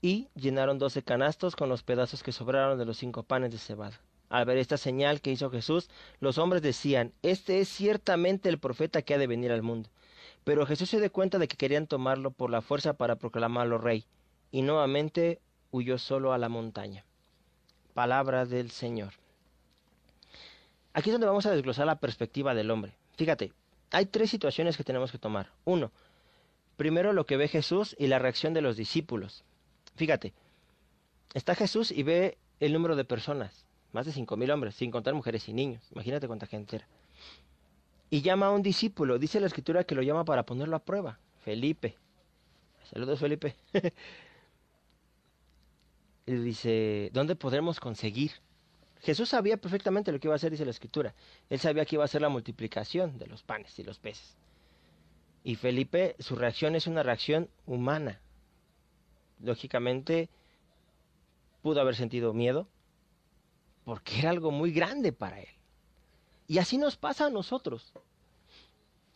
[0.02, 4.00] Y llenaron doce canastos con los pedazos que sobraron de los cinco panes de cebada.
[4.30, 5.90] Al ver esta señal que hizo Jesús,
[6.20, 9.90] los hombres decían, Este es ciertamente el profeta que ha de venir al mundo.
[10.44, 14.06] Pero Jesús se dio cuenta de que querían tomarlo por la fuerza para proclamarlo rey,
[14.52, 15.40] y nuevamente
[15.72, 17.04] huyó solo a la montaña.
[17.92, 19.14] Palabra del Señor.
[20.92, 22.94] Aquí es donde vamos a desglosar la perspectiva del hombre.
[23.16, 23.52] Fíjate,
[23.90, 25.50] hay tres situaciones que tenemos que tomar.
[25.64, 25.90] Uno,
[26.76, 29.42] primero lo que ve Jesús y la reacción de los discípulos.
[29.96, 30.32] Fíjate,
[31.34, 35.14] está Jesús y ve el número de personas, más de cinco mil hombres, sin contar
[35.14, 35.82] mujeres y niños.
[35.92, 36.88] Imagínate cuánta gente era
[38.10, 39.18] y llama a un discípulo.
[39.18, 41.20] Dice la escritura que lo llama para ponerlo a prueba.
[41.44, 41.96] Felipe.
[42.92, 43.54] Saludos, Felipe.
[46.26, 48.32] y dice, ¿dónde podremos conseguir?
[49.00, 51.14] Jesús sabía perfectamente lo que iba a hacer, dice la escritura.
[51.48, 54.36] Él sabía que iba a ser la multiplicación de los panes y los peces.
[55.42, 58.20] Y Felipe, su reacción es una reacción humana.
[59.38, 60.28] Lógicamente,
[61.62, 62.68] pudo haber sentido miedo,
[63.90, 65.48] porque era algo muy grande para él.
[66.46, 67.92] Y así nos pasa a nosotros.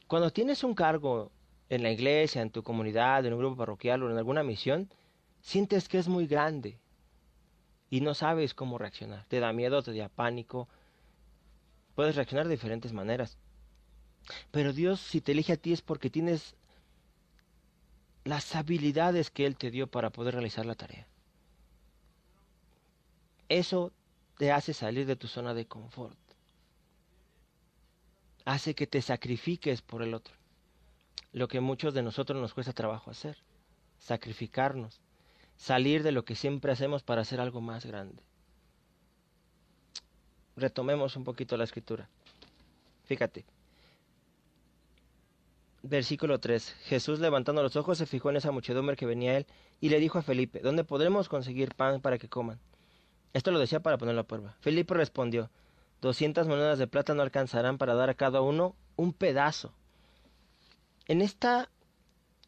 [0.08, 1.30] Cuando tienes un cargo
[1.68, 4.90] en la iglesia, en tu comunidad, en un grupo parroquial o en alguna misión,
[5.40, 6.76] sientes que es muy grande
[7.88, 9.24] y no sabes cómo reaccionar.
[9.26, 10.68] Te da miedo, te da pánico.
[11.94, 13.38] Puedes reaccionar de diferentes maneras.
[14.50, 16.56] Pero Dios, si te elige a ti es porque tienes
[18.24, 21.06] las habilidades que Él te dio para poder realizar la tarea.
[23.48, 23.92] Eso
[24.38, 26.18] te hace salir de tu zona de confort
[28.44, 30.34] hace que te sacrifiques por el otro.
[31.32, 33.38] Lo que muchos de nosotros nos cuesta trabajo hacer,
[33.98, 35.00] sacrificarnos.
[35.56, 38.20] salir de lo que siempre hacemos para hacer algo más grande.
[40.56, 42.08] Retomemos un poquito la escritura.
[43.04, 43.44] Fíjate.
[45.84, 46.74] Versículo 3.
[46.86, 49.46] Jesús levantando los ojos se fijó en esa muchedumbre que venía a él
[49.80, 52.58] y le dijo a Felipe, ¿dónde podremos conseguir pan para que coman?
[53.34, 54.54] Esto lo decía para ponerlo a prueba.
[54.60, 55.50] Felipe respondió,
[56.00, 59.74] doscientas monedas de plata no alcanzarán para dar a cada uno un pedazo.
[61.08, 61.68] En esta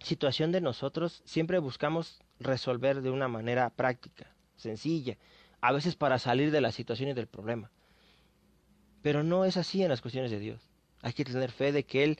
[0.00, 5.18] situación de nosotros siempre buscamos resolver de una manera práctica, sencilla,
[5.60, 7.72] a veces para salir de la situación y del problema.
[9.02, 10.70] Pero no es así en las cuestiones de Dios.
[11.02, 12.18] Hay que tener fe de que Él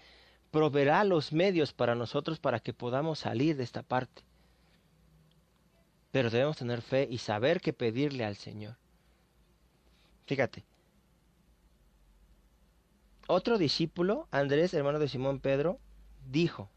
[0.50, 4.22] proveerá los medios para nosotros para que podamos salir de esta parte.
[6.16, 8.74] Pero debemos tener fe y saber qué pedirle al Señor.
[10.24, 10.64] Fíjate.
[13.26, 15.78] Otro discípulo, Andrés, hermano de Simón Pedro,
[16.30, 16.70] dijo,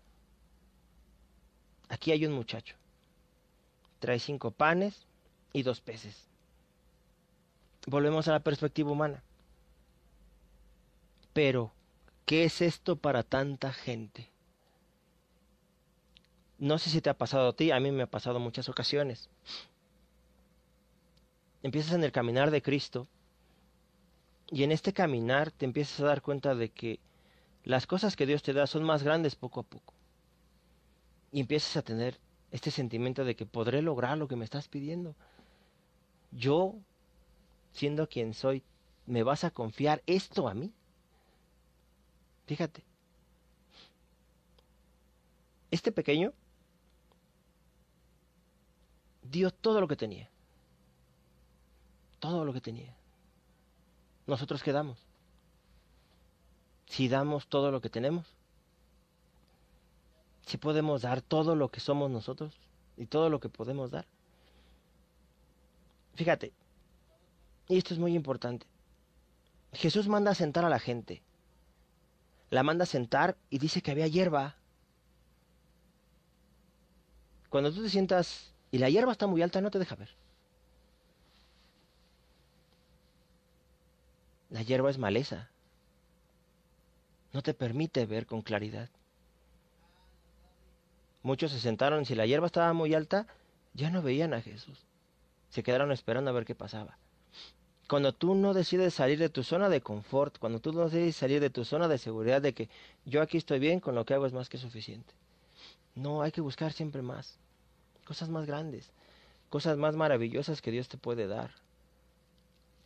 [1.88, 2.76] aquí hay un muchacho,
[4.00, 5.06] trae cinco panes
[5.54, 6.28] y dos peces.
[7.88, 9.24] Volvemos a la perspectiva humana.
[11.32, 11.72] Pero,
[12.26, 14.30] ¿qué es esto para tanta gente?
[16.60, 19.30] No sé si te ha pasado a ti, a mí me ha pasado muchas ocasiones.
[21.64, 23.08] Empiezas en el caminar de Cristo
[24.52, 27.00] y en este caminar te empiezas a dar cuenta de que
[27.64, 29.94] las cosas que Dios te da son más grandes poco a poco.
[31.32, 32.20] Y empiezas a tener
[32.52, 35.16] este sentimiento de que podré lograr lo que me estás pidiendo.
[36.32, 36.76] Yo,
[37.72, 38.64] siendo quien soy,
[39.06, 40.74] ¿me vas a confiar esto a mí?
[42.48, 42.84] Fíjate.
[45.72, 46.34] Este pequeño
[49.30, 50.30] dio todo lo que tenía.
[52.20, 52.96] Todo lo que tenía.
[54.28, 55.00] Nosotros quedamos.
[56.88, 58.26] Si damos todo lo que tenemos.
[60.46, 62.54] Si podemos dar todo lo que somos nosotros
[62.98, 64.06] y todo lo que podemos dar.
[66.16, 66.52] Fíjate,
[67.68, 68.66] y esto es muy importante.
[69.74, 71.22] Jesús manda a sentar a la gente.
[72.50, 74.56] La manda a sentar y dice que había hierba.
[77.50, 80.10] Cuando tú te sientas y la hierba está muy alta, no te deja ver.
[84.50, 85.50] La hierba es maleza.
[87.34, 88.90] No te permite ver con claridad.
[91.22, 93.28] Muchos se sentaron y si la hierba estaba muy alta,
[93.74, 94.80] ya no veían a Jesús.
[95.50, 96.98] Se quedaron esperando a ver qué pasaba.
[97.88, 101.42] Cuando tú no decides salir de tu zona de confort, cuando tú no decides salir
[101.42, 102.70] de tu zona de seguridad de que
[103.06, 105.12] yo aquí estoy bien, con lo que hago es más que suficiente.
[105.96, 107.40] No, hay que buscar siempre más
[108.10, 108.90] cosas más grandes,
[109.52, 111.52] cosas más maravillosas que Dios te puede dar.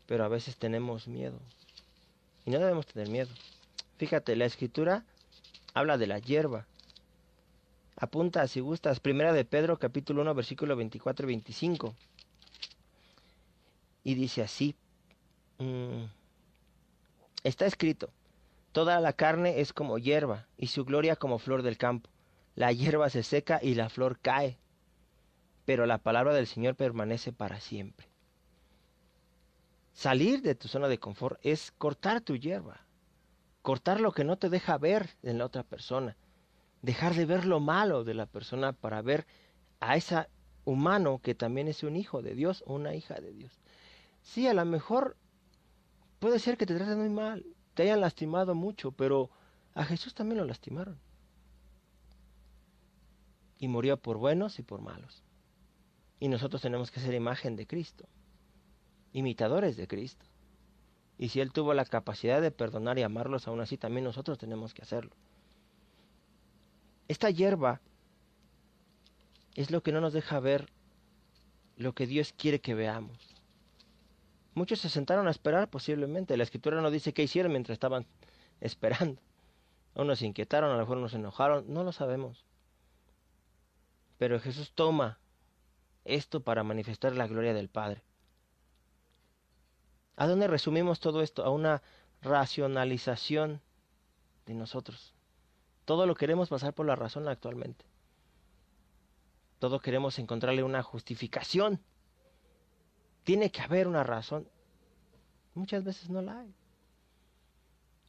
[0.06, 1.40] Pero a veces tenemos miedo.
[2.46, 3.30] Y no debemos tener miedo.
[3.96, 5.06] Fíjate, la escritura
[5.74, 6.66] habla de la hierba.
[7.96, 11.96] Apunta, si gustas, primera de Pedro, capítulo 1, versículo 24 y 25.
[14.04, 14.76] Y dice así,
[15.60, 16.04] mm,
[17.46, 18.10] está escrito,
[18.74, 22.10] toda la carne es como hierba, y su gloria como flor del campo.
[22.56, 24.58] La hierba se seca y la flor cae,
[25.66, 28.08] pero la palabra del Señor permanece para siempre.
[29.94, 32.82] Salir de tu zona de confort es cortar tu hierba,
[33.62, 36.18] cortar lo que no te deja ver en la otra persona,
[36.82, 39.26] dejar de ver lo malo de la persona para ver
[39.80, 40.28] a ese
[40.66, 43.60] humano que también es un hijo de Dios o una hija de Dios.
[44.22, 45.16] Sí, a lo mejor
[46.20, 49.30] puede ser que te traten muy mal, te hayan lastimado mucho, pero
[49.76, 50.98] a Jesús también lo lastimaron.
[53.60, 55.24] Y murió por buenos y por malos.
[56.20, 58.06] Y nosotros tenemos que ser imagen de Cristo,
[59.12, 60.26] imitadores de Cristo.
[61.18, 64.74] Y si Él tuvo la capacidad de perdonar y amarlos, aún así también nosotros tenemos
[64.74, 65.16] que hacerlo.
[67.08, 67.82] Esta hierba
[69.56, 70.72] es lo que no nos deja ver
[71.78, 73.18] lo que Dios quiere que veamos.
[74.56, 76.38] Muchos se sentaron a esperar posiblemente.
[76.38, 78.06] La escritura no dice qué hicieron mientras estaban
[78.62, 79.22] esperando.
[79.96, 82.46] Unos se inquietaron, a lo mejor unos se enojaron, no lo sabemos.
[84.18, 85.20] Pero Jesús toma
[86.06, 88.04] esto para manifestar la gloria del Padre.
[90.16, 91.44] ¿A dónde resumimos todo esto?
[91.44, 91.82] A una
[92.22, 93.62] racionalización
[94.46, 95.14] de nosotros.
[95.86, 97.86] Todo lo queremos pasar por la razón actualmente.
[99.60, 101.80] Todo queremos encontrarle una justificación.
[103.24, 104.48] Tiene que haber una razón.
[105.56, 106.54] Muchas veces no la hay.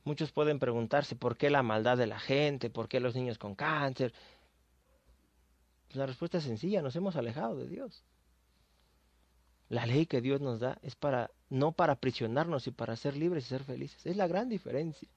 [0.04, 3.54] Muchos pueden preguntarse por qué la maldad de la gente, por qué los niños con
[3.54, 4.12] cáncer,
[5.94, 8.02] pues la respuesta es sencilla, nos hemos alejado de Dios.
[9.68, 13.44] La ley que Dios nos da es para no para aprisionarnos y para ser libres
[13.44, 14.04] y ser felices.
[14.04, 15.08] Es la gran diferencia.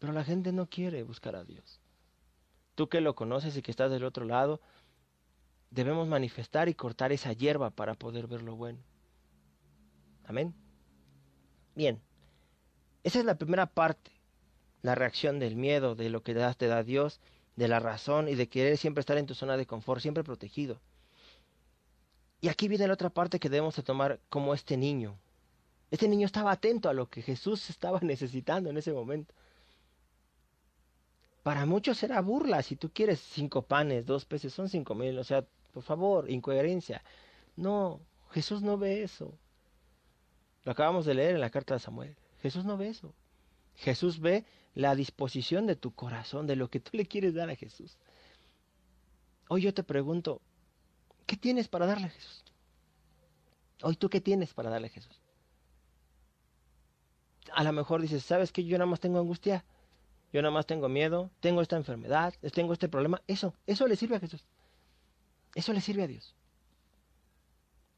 [0.00, 1.78] Pero la gente no quiere buscar a Dios.
[2.74, 4.60] Tú que lo conoces y que estás del otro lado,
[5.70, 8.80] debemos manifestar y cortar esa hierba para poder ver lo bueno.
[10.24, 10.52] Amén.
[11.76, 12.00] Bien,
[13.04, 14.10] esa es la primera parte,
[14.82, 17.20] la reacción del miedo, de lo que te da Dios,
[17.56, 20.80] de la razón y de querer siempre estar en tu zona de confort, siempre protegido.
[22.40, 25.16] Y aquí viene la otra parte que debemos de tomar como este niño.
[25.90, 29.34] Este niño estaba atento a lo que Jesús estaba necesitando en ese momento.
[31.42, 35.24] Para muchos era burla, si tú quieres cinco panes, dos peces, son cinco mil, o
[35.24, 37.02] sea, por favor, incoherencia.
[37.56, 39.36] No, Jesús no ve eso.
[40.64, 42.16] Lo acabamos de leer en la carta de Samuel.
[42.40, 43.12] Jesús no ve eso.
[43.76, 47.56] Jesús ve la disposición de tu corazón, de lo que tú le quieres dar a
[47.56, 47.98] Jesús.
[49.48, 50.40] Hoy yo te pregunto,
[51.26, 52.44] ¿qué tienes para darle a Jesús?
[53.82, 55.20] Hoy tú qué tienes para darle a Jesús.
[57.52, 59.64] A lo mejor dices, ¿sabes que yo nada más tengo angustia?
[60.32, 63.20] Yo nada más tengo miedo, tengo esta enfermedad, tengo este problema.
[63.26, 64.42] Eso, eso le sirve a Jesús.
[65.54, 66.34] Eso le sirve a Dios.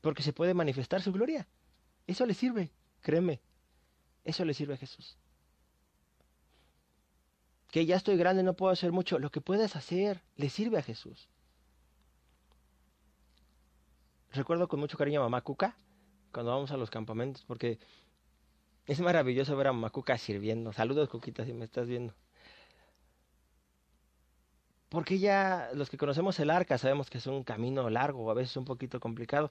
[0.01, 1.47] Porque se puede manifestar su gloria.
[2.09, 3.41] Eso le sirve, créeme.
[4.25, 5.17] Eso le sirve a Jesús.
[7.75, 9.19] Que ya estoy grande, no puedo hacer mucho.
[9.19, 11.29] Lo que puedes hacer le sirve a Jesús.
[14.31, 15.77] Recuerdo con mucho cariño a mamá Cuca
[16.31, 17.81] cuando vamos a los campamentos, porque
[18.87, 20.73] es maravilloso ver a mamá Cuca sirviendo.
[20.73, 22.15] Saludos, Cuquita, si me estás viendo.
[24.89, 28.57] Porque ya los que conocemos el arca sabemos que es un camino largo, a veces
[28.57, 29.51] un poquito complicado,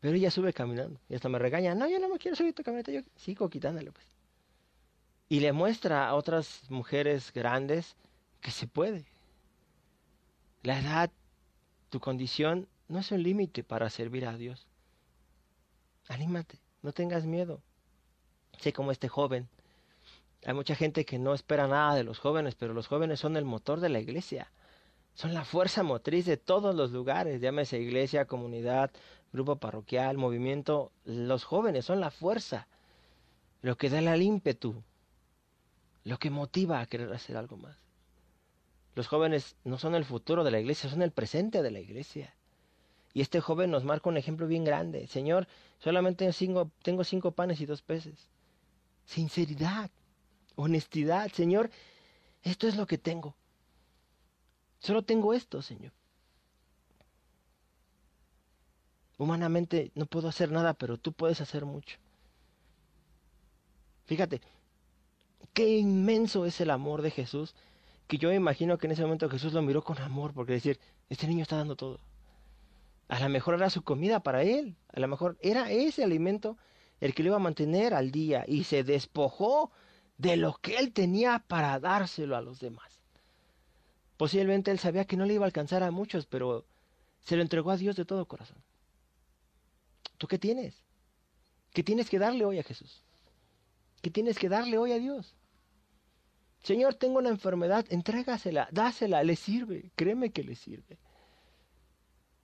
[0.00, 2.64] pero ella sube caminando y hasta me regaña, no, yo no me quiero subir tu
[2.64, 4.23] camioneta, yo sigo quitándole pues.
[5.28, 7.96] Y le muestra a otras mujeres grandes
[8.40, 9.06] que se puede.
[10.62, 11.10] La edad,
[11.90, 14.66] tu condición, no es un límite para servir a Dios.
[16.08, 17.60] Anímate, no tengas miedo.
[18.58, 19.48] Sé como este joven.
[20.44, 23.44] Hay mucha gente que no espera nada de los jóvenes, pero los jóvenes son el
[23.44, 24.50] motor de la iglesia.
[25.14, 28.90] Son la fuerza motriz de todos los lugares, llámese iglesia, comunidad,
[29.32, 30.92] grupo parroquial, movimiento.
[31.04, 32.66] Los jóvenes son la fuerza,
[33.62, 34.82] lo que da el ímpetu,
[36.04, 37.76] lo que motiva a querer hacer algo más.
[38.94, 42.34] Los jóvenes no son el futuro de la iglesia, son el presente de la iglesia.
[43.12, 45.06] Y este joven nos marca un ejemplo bien grande.
[45.06, 46.30] Señor, solamente
[46.82, 48.28] tengo cinco panes y dos peces.
[49.06, 49.90] Sinceridad,
[50.56, 51.30] honestidad.
[51.32, 51.70] Señor,
[52.42, 53.34] esto es lo que tengo.
[54.80, 55.92] Solo tengo esto, Señor.
[59.16, 61.98] Humanamente no puedo hacer nada, pero tú puedes hacer mucho.
[64.06, 64.40] Fíjate,
[65.52, 67.54] qué inmenso es el amor de Jesús,
[68.06, 70.78] que yo imagino que en ese momento Jesús lo miró con amor, porque decir,
[71.08, 72.00] este niño está dando todo.
[73.08, 76.56] A lo mejor era su comida para él, a lo mejor era ese alimento
[77.00, 79.70] el que lo iba a mantener al día y se despojó
[80.16, 83.00] de lo que él tenía para dárselo a los demás.
[84.16, 86.64] Posiblemente él sabía que no le iba a alcanzar a muchos, pero
[87.20, 88.58] se lo entregó a Dios de todo corazón.
[90.18, 90.74] ¿Tú qué tienes?
[91.72, 93.02] ¿Qué tienes que darle hoy a Jesús?
[94.04, 95.34] ¿Qué tienes que darle hoy a Dios?
[96.62, 100.98] Señor, tengo una enfermedad, entrégasela, dásela, le sirve, créeme que le sirve.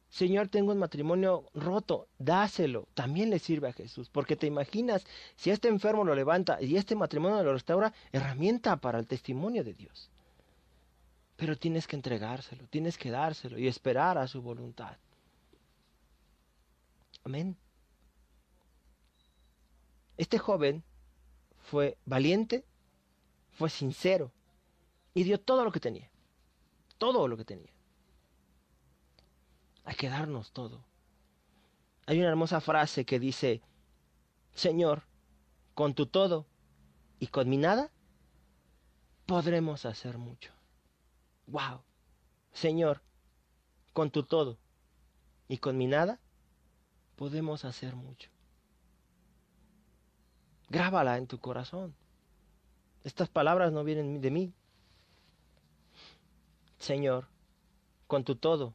[0.09, 5.05] Señor, tengo un matrimonio roto, dáselo, también le sirve a Jesús, porque te imaginas,
[5.37, 9.75] si este enfermo lo levanta y este matrimonio lo restaura, herramienta para el testimonio de
[9.75, 10.09] Dios.
[11.37, 14.96] Pero tienes que entregárselo, tienes que dárselo y esperar a su voluntad.
[17.23, 17.55] Amén.
[20.16, 20.85] Este joven
[21.70, 22.64] fue valiente,
[23.52, 24.33] fue sincero
[25.14, 26.11] y dio todo lo que tenía.
[26.98, 27.72] Todo lo que tenía.
[29.85, 30.85] Hay que darnos todo.
[32.06, 33.62] Hay una hermosa frase que dice,
[34.54, 35.04] Señor,
[35.74, 36.46] con tu todo
[37.18, 37.90] y con mi nada,
[39.26, 40.52] podremos hacer mucho
[41.50, 41.83] wow,
[42.52, 43.02] Señor,
[43.92, 44.59] con tu todo
[45.48, 46.20] y con mi nada,
[47.16, 48.29] podemos hacer mucho.
[50.70, 51.94] Grábala en tu corazón.
[53.02, 54.54] Estas palabras no vienen de mí.
[56.79, 57.29] Señor,
[58.06, 58.75] con tu todo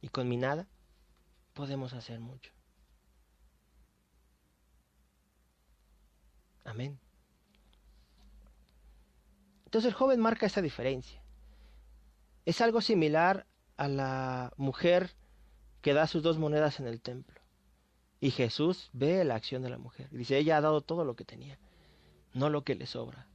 [0.00, 0.66] y con mi nada,
[1.54, 2.52] podemos hacer mucho.
[6.64, 6.98] Amén.
[9.66, 11.22] Entonces el joven marca esa diferencia.
[12.44, 13.46] Es algo similar
[13.76, 15.14] a la mujer
[15.80, 17.43] que da sus dos monedas en el templo.
[18.24, 20.08] Y Jesús ve la acción de la mujer.
[20.10, 21.58] Y dice, ella ha dado todo lo que tenía,
[22.32, 23.26] no lo que le sobra.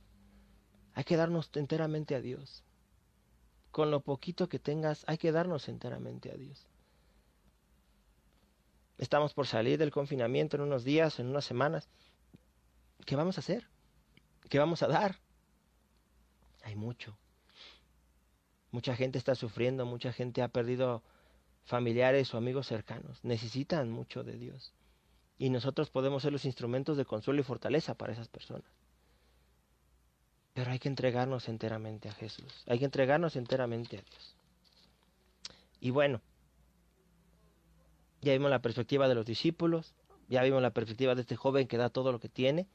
[0.96, 2.64] Hay que darnos enteramente a Dios.
[3.70, 6.66] Con lo poquito que tengas, hay que darnos enteramente a Dios.
[8.98, 11.88] Estamos por salir del confinamiento en unos días, en unas semanas.
[13.06, 13.68] ¿Qué vamos a hacer?
[14.50, 15.18] ¿Qué vamos a dar?
[16.64, 17.16] Hay mucho.
[18.72, 21.04] Mucha gente está sufriendo, mucha gente ha perdido
[21.66, 24.74] familiares o amigos cercanos necesitan mucho de Dios.
[25.40, 28.70] Y nosotros podemos ser los instrumentos de consuelo y fortaleza para esas personas.
[30.54, 32.66] Pero hay que entregarnos enteramente a Jesús.
[32.68, 34.36] Hay que entregarnos enteramente a Dios.
[35.80, 36.22] Y bueno,
[38.22, 39.94] ya vimos la perspectiva de los discípulos,
[40.28, 42.68] ya vimos la perspectiva de este joven que da todo lo que tiene.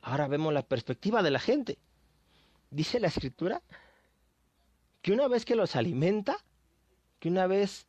[0.00, 1.78] Ahora vemos la perspectiva de la gente.
[2.70, 3.60] Dice la escritura
[5.02, 6.36] que una vez que los alimenta,
[7.18, 7.86] que una vez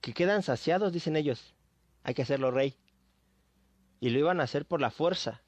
[0.00, 1.54] que quedan saciados, dicen ellos,
[2.02, 2.74] hay que hacerlo rey.
[4.00, 5.42] Y lo iban a hacer por la fuerza.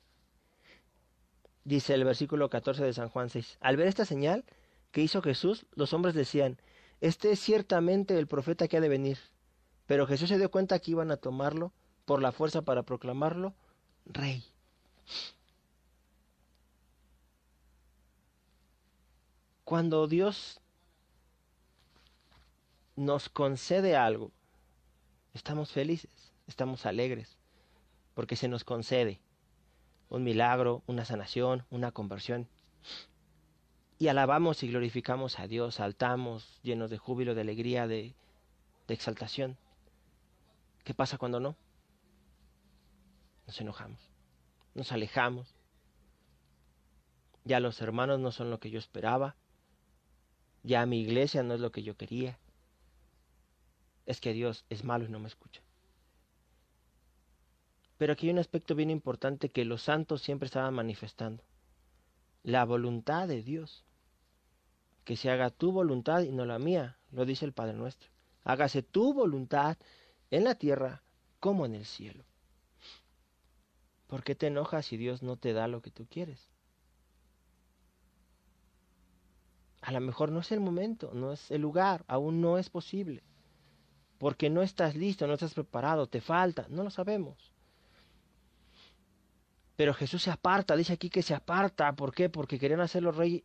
[1.65, 3.59] Dice el versículo 14 de San Juan 6.
[3.61, 4.45] Al ver esta señal
[4.91, 6.59] que hizo Jesús, los hombres decían,
[7.01, 9.19] este es ciertamente el profeta que ha de venir.
[9.87, 11.73] Pero Jesús se dio cuenta que iban a tomarlo
[12.05, 13.55] por la fuerza para proclamarlo
[14.07, 14.45] rey.
[19.65, 20.61] Cuando Dios
[22.97, 24.33] nos concede algo,
[25.35, 26.11] estamos felices,
[26.47, 27.38] estamos alegres,
[28.19, 29.21] porque se nos concede
[30.09, 32.49] un milagro, una sanación, una conversión.
[33.97, 38.17] Y alabamos y glorificamos a Dios, saltamos llenos de júbilo, de alegría, de,
[38.89, 39.57] de exaltación.
[40.83, 41.55] ¿Qué pasa cuando no?
[43.47, 44.01] Nos enojamos,
[44.75, 45.55] nos alejamos.
[47.45, 49.37] Ya los hermanos no son lo que yo esperaba.
[50.65, 52.37] Ya mi iglesia no es lo que yo quería
[54.07, 55.63] es que Dios es malo y no me escucha.
[57.99, 61.43] Pero aquí hay un aspecto bien importante que los santos siempre estaban manifestando.
[62.43, 63.85] La voluntad de Dios.
[65.05, 68.11] Que se haga tu voluntad y no la mía, lo dice el Padre nuestro.
[68.45, 69.77] Hágase tu voluntad
[70.31, 71.03] en la tierra
[71.41, 72.25] como en el cielo.
[74.07, 76.49] ¿Por qué te enojas si Dios no te da lo que tú quieres?
[79.83, 83.23] A lo mejor no es el momento, no es el lugar, aún no es posible
[84.19, 87.53] porque no estás listo, no estás preparado, te falta, no lo sabemos.
[89.79, 92.29] Pero Jesús se aparta, dice aquí que se aparta, ¿por qué?
[92.29, 93.45] Porque querían hacerlo rey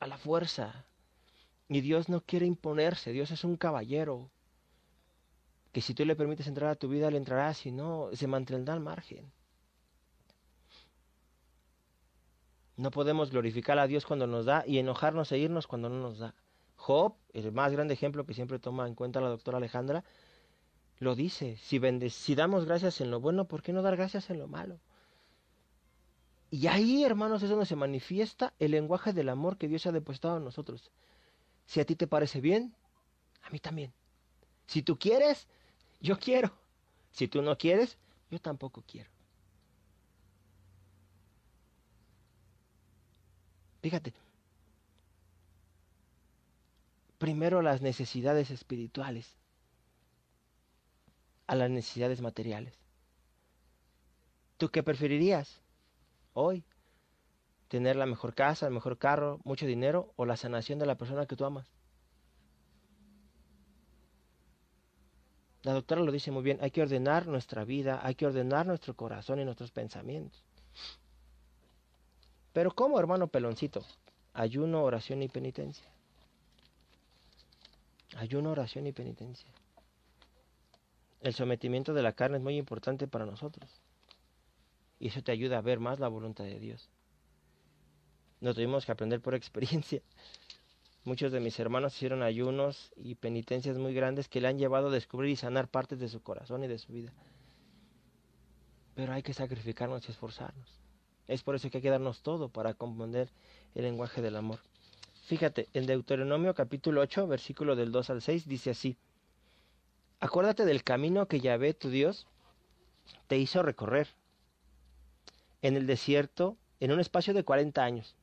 [0.00, 0.86] a la fuerza.
[1.68, 4.28] Y Dios no quiere imponerse, Dios es un caballero,
[5.70, 8.74] que si tú le permites entrar a tu vida, le entrará, si no, se mantendrá
[8.74, 9.30] al margen.
[12.74, 16.18] No podemos glorificar a Dios cuando nos da y enojarnos e irnos cuando no nos
[16.18, 16.34] da.
[16.74, 20.02] Job, el más grande ejemplo que siempre toma en cuenta la doctora Alejandra,
[20.98, 24.40] lo dice, si, si damos gracias en lo bueno, ¿por qué no dar gracias en
[24.40, 24.80] lo malo?
[26.50, 30.38] Y ahí, hermanos, es donde se manifiesta el lenguaje del amor que Dios ha depositado
[30.38, 30.90] en nosotros.
[31.66, 32.74] Si a ti te parece bien,
[33.42, 33.92] a mí también.
[34.66, 35.46] Si tú quieres,
[36.00, 36.52] yo quiero.
[37.10, 37.98] Si tú no quieres,
[38.30, 39.10] yo tampoco quiero.
[43.82, 44.12] Fíjate,
[47.18, 49.36] primero las necesidades espirituales
[51.46, 52.74] a las necesidades materiales.
[54.56, 55.60] ¿Tú qué preferirías
[56.38, 56.64] hoy?
[57.68, 61.26] ¿Tener la mejor casa, el mejor carro, mucho dinero o la sanación de la persona
[61.26, 61.70] que tú amas?
[65.62, 68.94] La doctora lo dice muy bien, hay que ordenar nuestra vida, hay que ordenar nuestro
[68.94, 70.42] corazón y nuestros pensamientos.
[72.52, 73.84] Pero ¿cómo, hermano peloncito?
[74.32, 75.86] Ayuno, oración y penitencia.
[78.16, 79.48] Ayuno, oración y penitencia.
[81.20, 83.68] El sometimiento de la carne es muy importante para nosotros.
[84.98, 86.88] Y eso te ayuda a ver más la voluntad de Dios.
[88.40, 90.02] Lo tuvimos que aprender por experiencia.
[91.04, 94.92] Muchos de mis hermanos hicieron ayunos y penitencias muy grandes que le han llevado a
[94.92, 97.12] descubrir y sanar partes de su corazón y de su vida.
[98.94, 100.80] Pero hay que sacrificarnos y esforzarnos.
[101.26, 103.30] Es por eso que hay que darnos todo para comprender
[103.74, 104.60] el lenguaje del amor.
[105.26, 108.96] Fíjate, en Deuteronomio capítulo 8, versículo del 2 al 6, dice así.
[110.20, 112.26] Acuérdate del camino que Yahvé, tu Dios,
[113.28, 114.08] te hizo recorrer
[115.62, 118.16] en el desierto en un espacio de 40 años.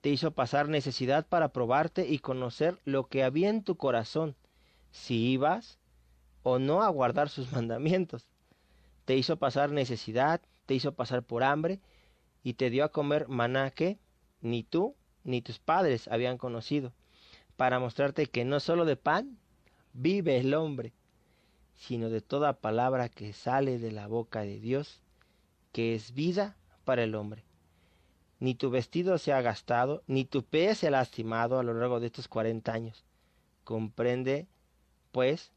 [0.00, 4.34] Te hizo pasar necesidad para probarte y conocer lo que había en tu corazón,
[4.90, 5.78] si ibas
[6.42, 8.26] o no a guardar sus mandamientos.
[9.04, 11.80] Te hizo pasar necesidad, te hizo pasar por hambre
[12.42, 13.98] y te dio a comer maná que
[14.40, 16.92] ni tú ni tus padres habían conocido,
[17.56, 19.38] para mostrarte que no solo de pan
[19.92, 20.92] vive el hombre,
[21.74, 25.01] sino de toda palabra que sale de la boca de Dios,
[25.72, 27.44] que es vida para el hombre.
[28.40, 32.00] Ni tu vestido se ha gastado, ni tu pie se ha lastimado a lo largo
[32.00, 33.04] de estos cuarenta años.
[33.64, 34.48] Comprende,
[35.12, 35.52] pues,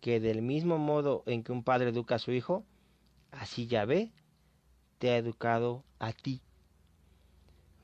[0.00, 2.64] que del mismo modo en que un padre educa a su hijo,
[3.30, 4.12] así Yahvé
[4.98, 6.42] te ha educado a ti.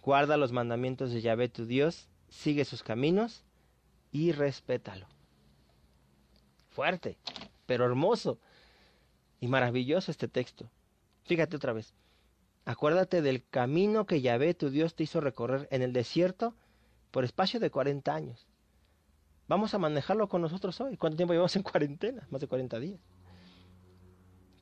[0.03, 3.43] Guarda los mandamientos de Yahvé tu Dios, sigue sus caminos
[4.13, 5.07] y respétalo.
[6.71, 7.17] fuerte,
[7.65, 8.39] pero hermoso
[9.41, 10.69] y maravilloso este texto.
[11.27, 11.93] Fíjate otra vez.
[12.65, 16.55] Acuérdate del camino que Yahvé tu Dios te hizo recorrer en el desierto
[17.11, 18.47] por espacio de 40 años.
[19.49, 20.97] Vamos a manejarlo con nosotros hoy.
[20.97, 22.27] ¿Cuánto tiempo llevamos en cuarentena?
[22.31, 23.01] Más de 40 días.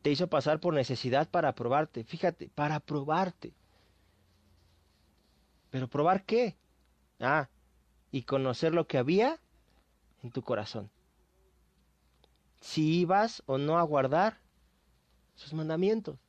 [0.03, 2.05] Te hizo pasar por necesidad para probarte.
[2.05, 3.55] Fíjate, para probarte.
[5.71, 6.57] ¿Pero probar qué?
[7.21, 7.49] Ah,
[8.11, 9.41] y conocer lo que había
[10.23, 10.91] en tu corazón.
[12.61, 14.39] Si ibas o no a guardar
[15.35, 16.24] sus mandamientos.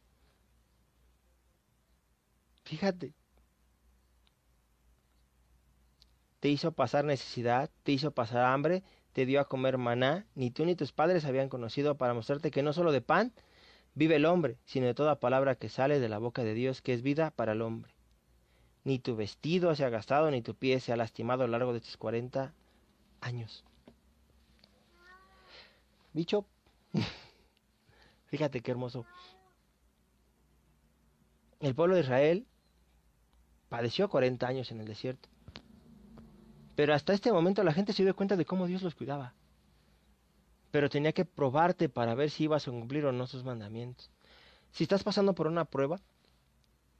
[2.66, 3.14] Fíjate.
[6.40, 10.66] Te hizo pasar necesidad, te hizo pasar hambre, te dio a comer maná, ni tú
[10.66, 13.34] ni tus padres habían conocido para mostrarte que no solo de pan
[13.94, 16.94] vive el hombre, sino de toda palabra que sale de la boca de Dios, que
[16.94, 17.94] es vida para el hombre.
[18.84, 21.74] Ni tu vestido se ha gastado, ni tu pie se ha lastimado a lo largo
[21.74, 22.54] de tus cuarenta
[23.22, 23.64] años.
[26.14, 26.46] Bicho,
[28.28, 29.06] fíjate qué hermoso.
[31.60, 32.46] El pueblo de Israel
[33.76, 35.28] padeció 40 años en el desierto.
[36.76, 39.34] Pero hasta este momento la gente se dio cuenta de cómo Dios los cuidaba
[40.76, 44.12] pero tenía que probarte para ver si ibas a cumplir o no sus mandamientos.
[44.74, 46.02] Si estás pasando por una prueba,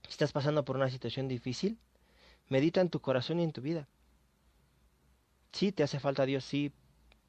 [0.04, 1.78] si estás pasando por una situación difícil,
[2.48, 3.90] medita en tu corazón y en tu vida.
[5.52, 6.72] Sí, te hace falta Dios, sí,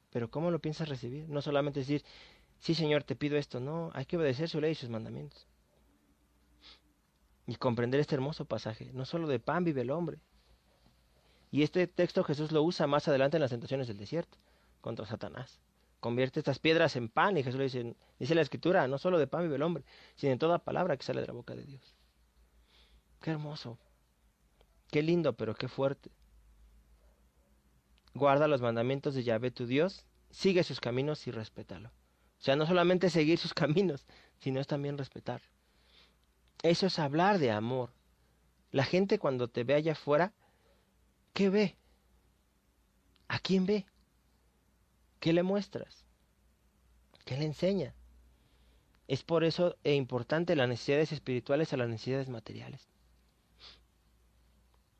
[0.09, 1.27] pero ¿cómo lo piensas recibir?
[1.27, 2.05] No solamente decir,
[2.59, 5.47] sí Señor, te pido esto, no, hay que obedecer su ley y sus mandamientos.
[7.47, 10.19] Y comprender este hermoso pasaje, no solo de pan vive el hombre.
[11.49, 14.37] Y este texto Jesús lo usa más adelante en las tentaciones del desierto,
[14.81, 15.59] contra Satanás
[15.99, 17.37] convierte estas piedras en pan.
[17.37, 19.83] Y Jesús le dice, dice la escritura, no solo de pan vive el hombre,
[20.15, 21.95] sino en toda palabra que sale de la boca de Dios.
[23.21, 23.77] Qué hermoso,
[24.91, 26.11] qué lindo, pero qué fuerte.
[28.13, 31.89] Guarda los mandamientos de Yahvé tu Dios, sigue sus caminos y respétalo.
[31.89, 34.05] O sea, no solamente seguir sus caminos,
[34.39, 35.41] sino es también respetar.
[36.63, 37.91] Eso es hablar de amor.
[38.71, 40.33] La gente cuando te ve allá afuera,
[41.33, 41.77] ¿qué ve?
[43.27, 43.85] ¿A quién ve?
[45.19, 46.05] ¿Qué le muestras?
[47.25, 47.93] ¿Qué le enseña?
[49.07, 52.87] Es por eso e importante las necesidades espirituales a las necesidades materiales.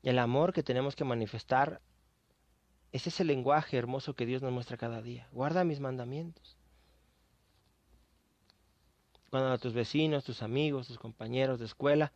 [0.02, 1.80] El amor que tenemos que manifestar
[2.92, 5.28] es ese lenguaje hermoso que Dios nos muestra cada día.
[5.32, 6.57] Guarda mis mandamientos.
[9.30, 12.12] Cuando a tus vecinos, tus amigos, tus compañeros de escuela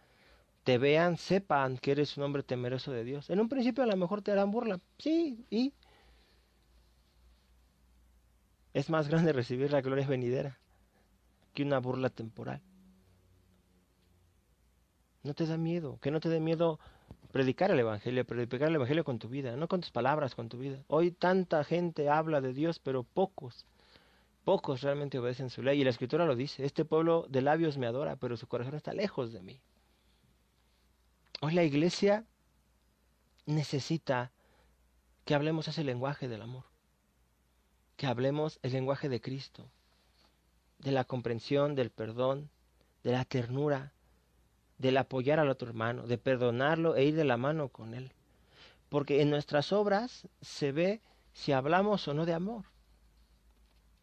[0.65, 3.29] te vean, sepan que eres un hombre temeroso de Dios.
[3.31, 4.81] En un principio a lo mejor te harán burla.
[4.99, 5.75] Sí, y
[8.73, 10.59] es más grande recibir la gloria venidera
[11.53, 12.63] que una burla temporal.
[15.23, 16.81] No te da miedo, que no te dé miedo
[17.31, 20.59] predicar el Evangelio, predicar el Evangelio con tu vida, no con tus palabras, con tu
[20.59, 20.83] vida.
[20.89, 23.67] Hoy tanta gente habla de Dios, pero pocos,
[24.45, 25.81] pocos realmente obedecen su ley.
[25.81, 28.93] Y la Escritura lo dice, este pueblo de labios me adora, pero su corazón está
[28.93, 29.61] lejos de mí.
[31.41, 32.25] Hoy la iglesia
[33.47, 34.31] necesita
[35.25, 36.65] que hablemos ese lenguaje del amor
[38.03, 39.71] que hablemos el lenguaje de Cristo,
[40.81, 42.51] de la comprensión, del perdón,
[43.05, 43.93] de la ternura,
[44.79, 48.13] del apoyar al otro hermano, de perdonarlo e ir de la mano con él.
[48.89, 51.01] Porque en nuestras obras se ve
[51.33, 52.65] si hablamos o no de amor.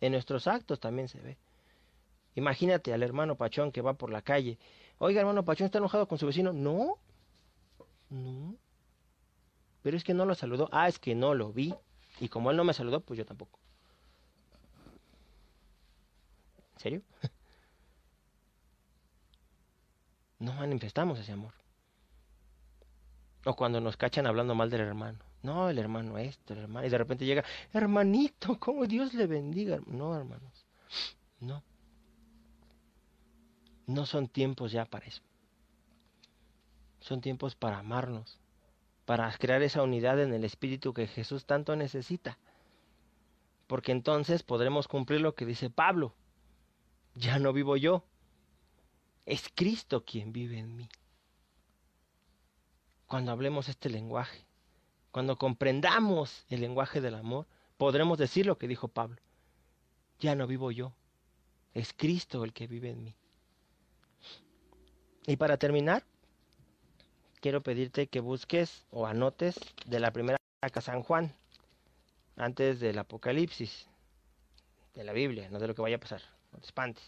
[0.01, 1.37] En nuestros actos también se ve.
[2.35, 4.57] Imagínate al hermano Pachón que va por la calle.
[4.97, 6.53] Oiga, hermano Pachón, ¿está enojado con su vecino?
[6.53, 6.97] No.
[8.09, 8.55] No.
[9.81, 10.69] Pero es que no lo saludó.
[10.71, 11.73] Ah, es que no lo vi.
[12.19, 13.59] Y como él no me saludó, pues yo tampoco.
[16.75, 17.01] ¿En serio?
[20.39, 21.53] No manifestamos ese amor.
[23.43, 25.19] O cuando nos cachan hablando mal del hermano.
[25.41, 26.85] No, el hermano esto, el hermano.
[26.85, 29.79] Y de repente llega, hermanito, ¿cómo Dios le bendiga?
[29.85, 30.65] No, hermanos.
[31.39, 31.63] No.
[33.87, 35.21] No son tiempos ya para eso.
[36.99, 38.39] Son tiempos para amarnos.
[39.05, 42.37] Para crear esa unidad en el espíritu que Jesús tanto necesita.
[43.67, 46.13] Porque entonces podremos cumplir lo que dice Pablo
[47.19, 48.03] ya no vivo yo,
[49.25, 50.89] es Cristo quien vive en mí.
[53.07, 54.45] Cuando hablemos este lenguaje,
[55.11, 57.45] cuando comprendamos el lenguaje del amor,
[57.77, 59.17] podremos decir lo que dijo Pablo.
[60.19, 60.93] Ya no vivo yo,
[61.73, 63.15] es Cristo el que vive en mí.
[65.27, 66.03] Y para terminar,
[67.41, 71.33] quiero pedirte que busques o anotes de la primera carta San Juan,
[72.35, 73.87] antes del Apocalipsis,
[74.93, 77.03] de la Biblia, no de lo que vaya a pasar no te espantes.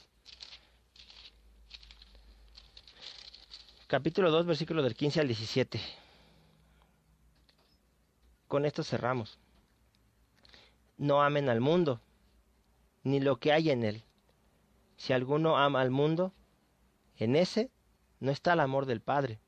[3.88, 5.82] Capítulo 2, versículo del 15 al 17.
[8.52, 9.39] Con esto cerramos.
[10.97, 12.02] No amen al mundo,
[13.02, 14.04] ni lo que hay en él.
[14.97, 16.34] Si alguno ama al mundo,
[17.16, 17.72] en ese
[18.20, 19.39] no está el amor del Padre.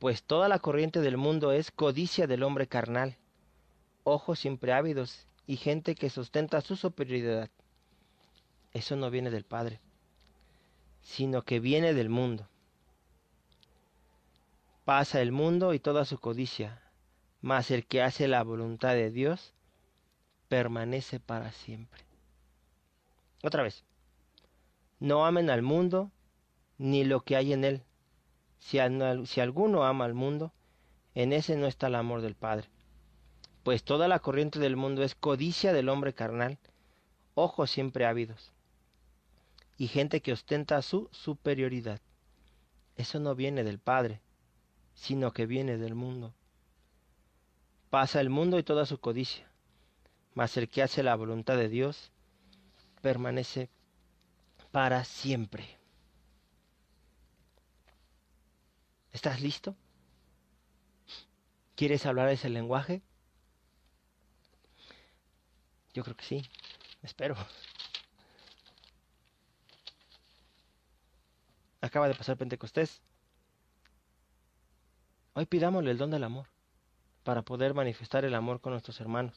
[0.00, 3.16] Pues toda la corriente del mundo es codicia del hombre carnal,
[4.02, 7.48] ojos siempre ávidos y gente que sustenta su superioridad.
[8.72, 9.78] Eso no viene del Padre,
[11.00, 12.48] sino que viene del mundo.
[14.84, 16.82] Pasa el mundo y toda su codicia,
[17.46, 19.54] mas el que hace la voluntad de Dios
[20.48, 22.02] permanece para siempre.
[23.40, 23.84] Otra vez.
[24.98, 26.10] No amen al mundo
[26.76, 27.82] ni lo que hay en él.
[28.58, 28.78] Si,
[29.26, 30.52] si, alguno ama al mundo,
[31.14, 32.68] en ese no está el amor del Padre.
[33.62, 36.58] Pues toda la corriente del mundo es codicia del hombre carnal,
[37.36, 38.50] ojos siempre ávidos,
[39.78, 42.00] y gente que ostenta su superioridad.
[42.96, 44.20] Eso no viene del Padre,
[44.94, 46.34] sino que viene del mundo.
[47.96, 49.50] Pasa el mundo y toda su codicia,
[50.34, 52.12] mas el que hace la voluntad de Dios
[53.00, 53.70] permanece
[54.70, 55.78] para siempre.
[59.12, 59.74] ¿Estás listo?
[61.74, 63.00] ¿Quieres hablar ese lenguaje?
[65.94, 66.44] Yo creo que sí,
[67.02, 67.34] espero.
[71.80, 73.00] Acaba de pasar Pentecostés.
[75.32, 76.55] Hoy pidámosle el don del amor
[77.26, 79.34] para poder manifestar el amor con nuestros hermanos,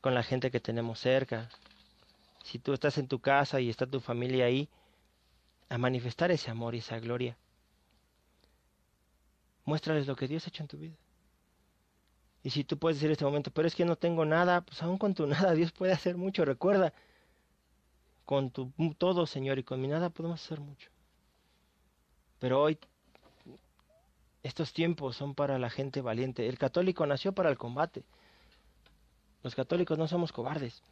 [0.00, 1.48] con la gente que tenemos cerca,
[2.44, 4.68] si tú estás en tu casa y está tu familia ahí,
[5.68, 7.36] a manifestar ese amor y esa gloria.
[9.64, 10.94] Muéstrales lo que Dios ha hecho en tu vida.
[12.44, 14.80] Y si tú puedes decir en este momento, pero es que no tengo nada, pues
[14.84, 16.44] aún con tu nada Dios puede hacer mucho.
[16.44, 16.92] Recuerda,
[18.24, 20.90] con tu todo, Señor, y con mi nada podemos hacer mucho.
[22.38, 22.78] Pero hoy,
[24.46, 26.48] estos tiempos son para la gente valiente.
[26.48, 28.04] El católico nació para el combate.
[29.42, 30.84] Los católicos no somos cobardes.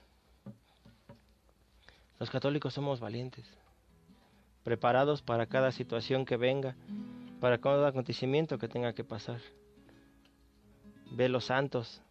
[2.19, 3.47] Los católicos somos valientes,
[4.65, 6.75] preparados para cada situación que venga,
[7.41, 9.41] para cada acontecimiento que tenga que pasar.
[11.13, 12.03] Ve los santos,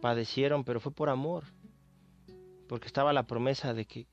[0.00, 1.44] padecieron, pero fue por amor,
[2.68, 4.06] porque estaba la promesa de que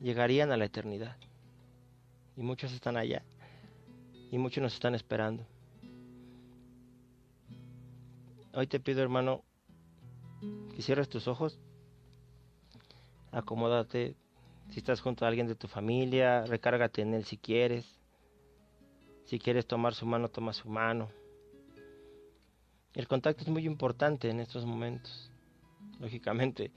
[0.00, 1.16] llegarían a la eternidad.
[2.36, 3.22] Y muchos están allá,
[4.30, 5.46] y muchos nos están esperando.
[8.54, 9.44] Hoy te pido, hermano,
[10.74, 11.58] que cierres tus ojos
[13.32, 14.16] acomódate.
[14.70, 17.98] Si estás junto a alguien de tu familia, recárgate en él si quieres.
[19.24, 21.08] Si quieres tomar su mano, toma su mano.
[22.94, 25.30] El contacto es muy importante en estos momentos.
[26.00, 26.70] Lógicamente,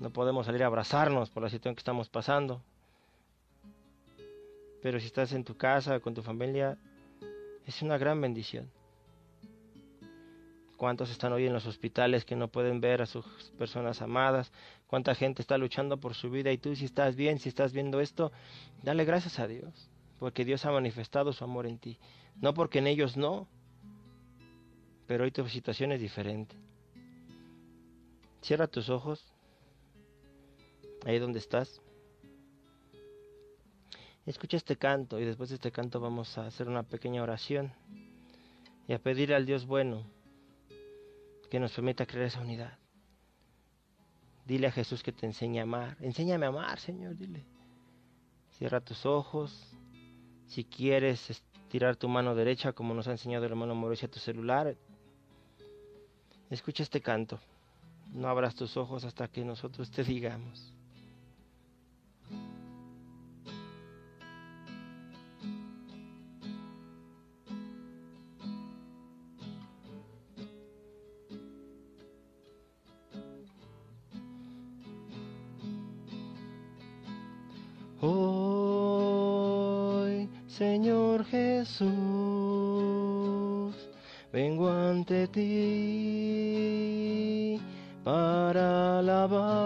[0.00, 2.62] no podemos salir a abrazarnos por la situación que estamos pasando.
[4.82, 6.78] Pero si estás en tu casa, con tu familia,
[7.66, 8.70] es una gran bendición.
[10.76, 13.26] ¿Cuántos están hoy en los hospitales que no pueden ver a sus
[13.58, 14.50] personas amadas?
[14.86, 16.50] ¿Cuánta gente está luchando por su vida?
[16.52, 18.32] Y tú si estás bien, si estás viendo esto,
[18.82, 21.98] dale gracias a Dios, porque Dios ha manifestado su amor en ti.
[22.40, 23.46] No porque en ellos no,
[25.06, 26.56] pero hoy tu situación es diferente.
[28.40, 29.34] Cierra tus ojos,
[31.04, 31.82] ahí donde estás.
[34.30, 37.72] Escucha este canto y después de este canto vamos a hacer una pequeña oración
[38.86, 40.04] y a pedir al Dios bueno
[41.50, 42.78] que nos permita crear esa unidad.
[44.46, 45.96] Dile a Jesús que te enseñe a amar.
[46.00, 47.44] Enséñame a amar, Señor, dile.
[48.52, 49.76] Cierra tus ojos.
[50.46, 54.20] Si quieres estirar tu mano derecha, como nos ha enseñado el hermano Mauricio a tu
[54.20, 54.76] celular,
[56.50, 57.40] escucha este canto.
[58.12, 60.72] No abras tus ojos hasta que nosotros te digamos.
[80.60, 81.88] Señor Jesús,
[84.30, 86.38] vengo ante ti
[88.04, 89.64] para alabarte.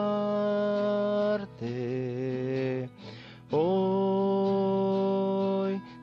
[3.50, 5.02] Hoy,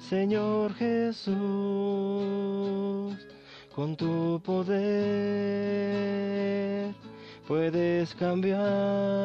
[0.09, 1.31] Señor Jesús,
[3.73, 4.91] con tu poder
[7.47, 9.20] puedes cambiarme.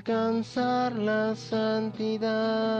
[0.00, 2.79] Alcanzar la santidad.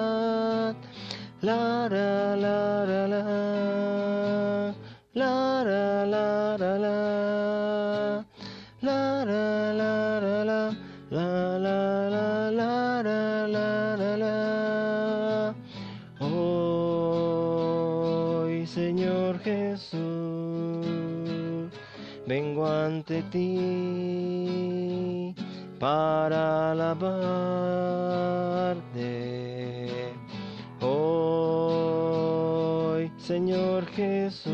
[33.97, 34.51] Jesús,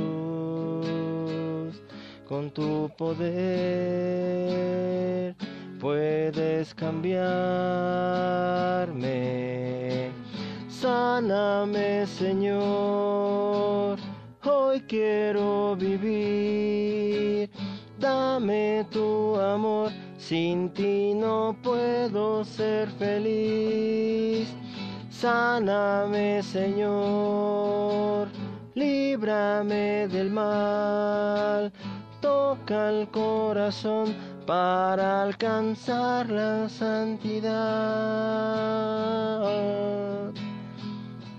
[2.29, 3.27] con tu poder
[5.81, 7.17] puedes cambiarme.
[10.69, 13.99] Sáname, Señor,
[14.45, 17.51] hoy quiero vivir.
[17.99, 24.49] Dame tu amor sin ti no puedo ser feliz.
[25.11, 28.26] Sáname, Señor,
[29.27, 31.73] líbrame del mal.
[32.21, 34.15] Toca el corazón
[34.47, 37.53] para alcanzar la santidad.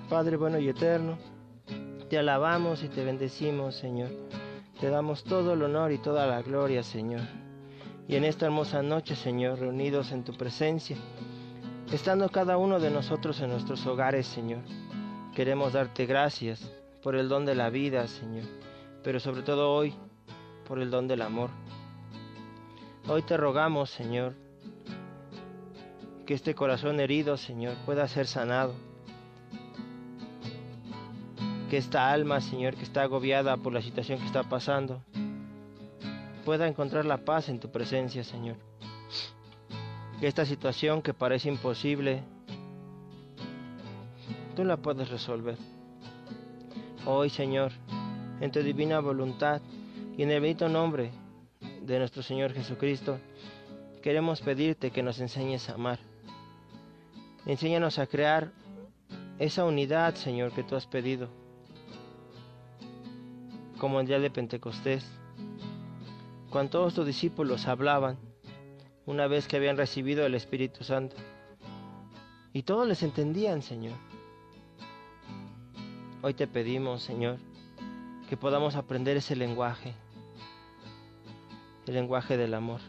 [0.10, 1.18] Padre bueno y eterno,
[2.10, 4.10] te alabamos y te bendecimos, Señor.
[4.82, 7.22] Te damos todo el honor y toda la gloria, Señor.
[8.08, 10.98] Y en esta hermosa noche, Señor, reunidos en tu presencia,
[11.92, 14.62] estando cada uno de nosotros en nuestros hogares, Señor,
[15.34, 16.77] queremos darte gracias
[17.08, 18.44] por el don de la vida, Señor,
[19.02, 19.94] pero sobre todo hoy,
[20.68, 21.50] por el don del amor.
[23.08, 24.36] Hoy te rogamos, Señor,
[26.26, 28.76] que este corazón herido, Señor, pueda ser sanado.
[31.70, 35.02] Que esta alma, Señor, que está agobiada por la situación que está pasando,
[36.44, 38.58] pueda encontrar la paz en tu presencia, Señor.
[40.20, 42.22] Que esta situación que parece imposible,
[44.58, 45.58] tú la puedes resolver.
[47.10, 47.72] Hoy, Señor,
[48.42, 49.62] en tu divina voluntad
[50.18, 51.12] y en el bendito nombre
[51.82, 53.18] de nuestro Señor Jesucristo,
[54.02, 56.00] queremos pedirte que nos enseñes a amar.
[57.46, 58.52] Enséñanos a crear
[59.40, 61.30] esa unidad, Señor, que tú has pedido.
[63.80, 65.10] Como el día de Pentecostés,
[66.50, 68.18] cuando todos tus discípulos hablaban
[69.06, 71.16] una vez que habían recibido el Espíritu Santo.
[72.52, 73.96] Y todos les entendían, Señor.
[76.24, 77.38] Hoy te pedimos, Señor,
[78.28, 79.94] que podamos aprender ese lenguaje,
[81.86, 82.82] el lenguaje del amor.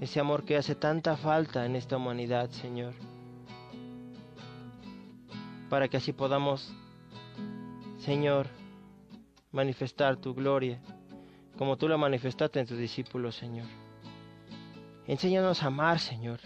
[0.00, 2.92] Ese amor que hace tanta falta en esta humanidad, Señor.
[5.70, 6.74] Para que así podamos,
[7.96, 8.48] Señor,
[9.52, 10.82] manifestar tu gloria
[11.56, 13.66] como tú lo manifestaste en tus discípulos, Señor.
[15.06, 16.40] Enséñanos a amar, Señor.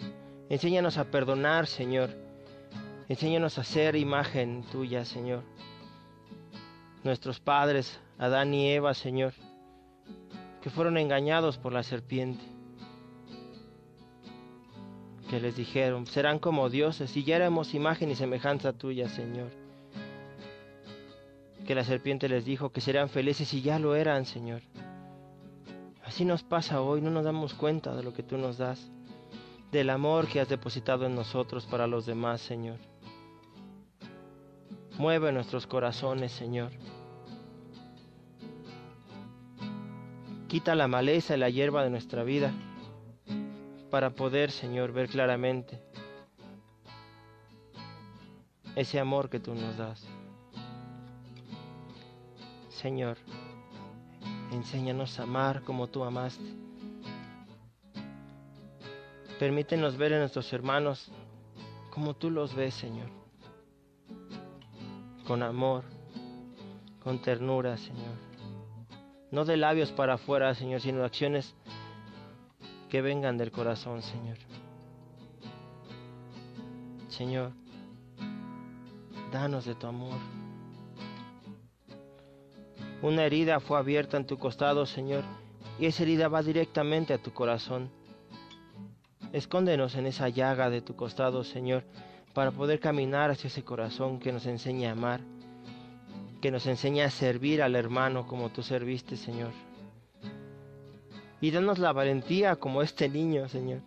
[0.48, 2.27] Enséñanos a perdonar, Señor.
[3.08, 5.42] Enséñanos a ser imagen tuya, Señor.
[7.04, 9.32] Nuestros padres, Adán y Eva, Señor,
[10.60, 12.44] que fueron engañados por la serpiente,
[15.30, 19.52] que les dijeron, serán como dioses, y ya éramos imagen y semejanza tuya, Señor.
[21.66, 24.60] Que la serpiente les dijo que serían felices y ya lo eran, Señor.
[26.04, 28.90] Así nos pasa hoy, no nos damos cuenta de lo que tú nos das,
[29.72, 32.76] del amor que has depositado en nosotros para los demás, Señor.
[34.98, 36.72] Mueve nuestros corazones, Señor.
[40.48, 42.52] Quita la maleza y la hierba de nuestra vida
[43.90, 45.80] para poder, Señor, ver claramente
[48.76, 50.06] ese amor que tú nos das.
[52.68, 53.16] Señor,
[54.50, 56.44] Enséñanos a amar como tú amaste.
[59.38, 61.10] Permítenos ver a nuestros hermanos
[61.90, 63.17] como tú los ves, Señor.
[65.28, 65.84] Con amor,
[67.04, 68.16] con ternura, Señor.
[69.30, 71.54] No de labios para afuera, Señor, sino acciones
[72.88, 74.38] que vengan del corazón, Señor.
[77.08, 77.52] Señor,
[79.30, 80.18] danos de tu amor.
[83.02, 85.24] Una herida fue abierta en tu costado, Señor,
[85.78, 87.90] y esa herida va directamente a tu corazón.
[89.34, 91.84] Escóndenos en esa llaga de tu costado, Señor,
[92.38, 95.20] para poder caminar hacia ese corazón que nos enseña a amar,
[96.40, 99.50] que nos enseña a servir al hermano como tú serviste, Señor.
[101.40, 103.80] Y danos la valentía como este niño, Señor,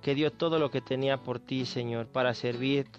[0.00, 2.98] que dio todo lo que tenía por ti, Señor, para servirte,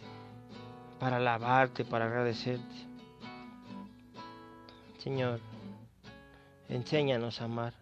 [1.00, 2.76] para alabarte, para agradecerte.
[5.00, 5.40] Señor,
[6.70, 7.74] enséñanos a amar.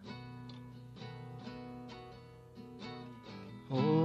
[3.68, 3.99] Hoy,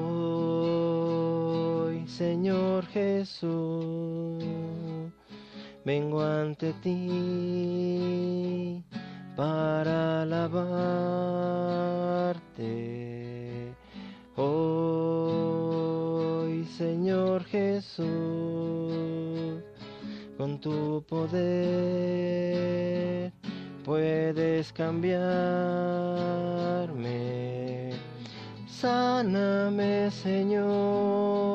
[2.17, 4.41] Señor Jesús,
[5.83, 8.81] vengo ante ti
[9.35, 10.63] para alabarte.
[14.37, 18.05] Hoy, Señor Jesús,
[20.37, 21.73] con tu poder
[23.83, 25.25] puedes cambiarme.
[28.67, 31.54] Sáname, Señor,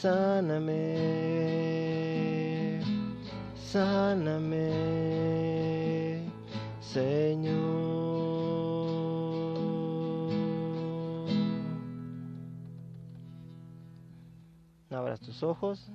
[0.00, 0.92] sáname,
[3.56, 4.70] sáname,
[6.80, 7.56] Señor.
[14.90, 15.88] Abras tus ojos.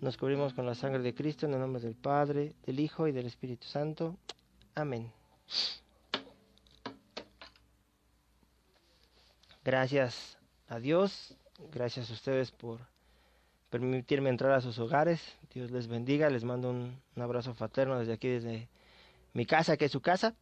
[0.00, 3.12] Nos cubrimos con la sangre de Cristo en el nombre del Padre, del Hijo y
[3.12, 4.16] del Espíritu Santo.
[4.74, 5.10] Amén.
[9.64, 10.38] Gracias
[10.68, 11.36] a Dios,
[11.72, 12.80] gracias a ustedes por
[13.70, 15.20] permitirme entrar a sus hogares.
[15.52, 18.68] Dios les bendiga, les mando un, abrazo fraterno desde aquí, desde
[19.32, 20.34] mi casa, que es su casa.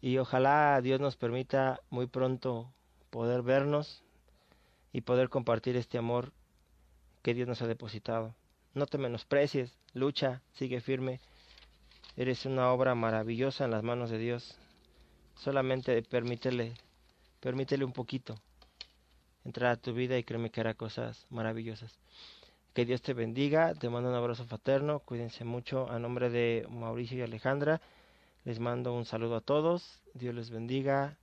[0.00, 2.72] Y ojalá Dios nos permita muy pronto
[3.10, 4.02] poder vernos
[4.92, 6.32] y poder compartir este amor
[7.22, 8.34] que Dios nos ha depositado.
[8.74, 11.20] No te menosprecies, lucha, sigue firme.
[12.16, 14.56] Eres una obra maravillosa en las manos de Dios.
[15.36, 16.74] Solamente permítele,
[17.40, 18.38] permítele un poquito
[19.44, 21.98] entrar a tu vida y créeme que hará cosas maravillosas.
[22.74, 25.90] Que Dios te bendiga, te mando un abrazo fraterno, cuídense mucho.
[25.90, 27.80] A nombre de Mauricio y Alejandra,
[28.44, 31.18] les mando un saludo a todos, Dios les bendiga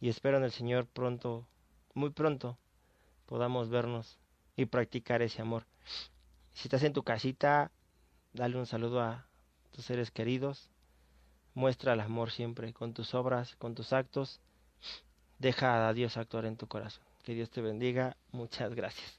[0.00, 1.46] y espero en el Señor pronto,
[1.94, 2.56] muy pronto,
[3.26, 4.18] podamos vernos
[4.56, 5.64] y practicar ese amor.
[6.54, 7.70] Si estás en tu casita,
[8.32, 9.26] dale un saludo a
[9.72, 10.70] tus seres queridos.
[11.54, 14.40] Muestra el amor siempre con tus obras, con tus actos.
[15.38, 17.05] Deja a Dios actuar en tu corazón.
[17.26, 18.16] Que Dios te bendiga.
[18.30, 19.18] Muchas gracias.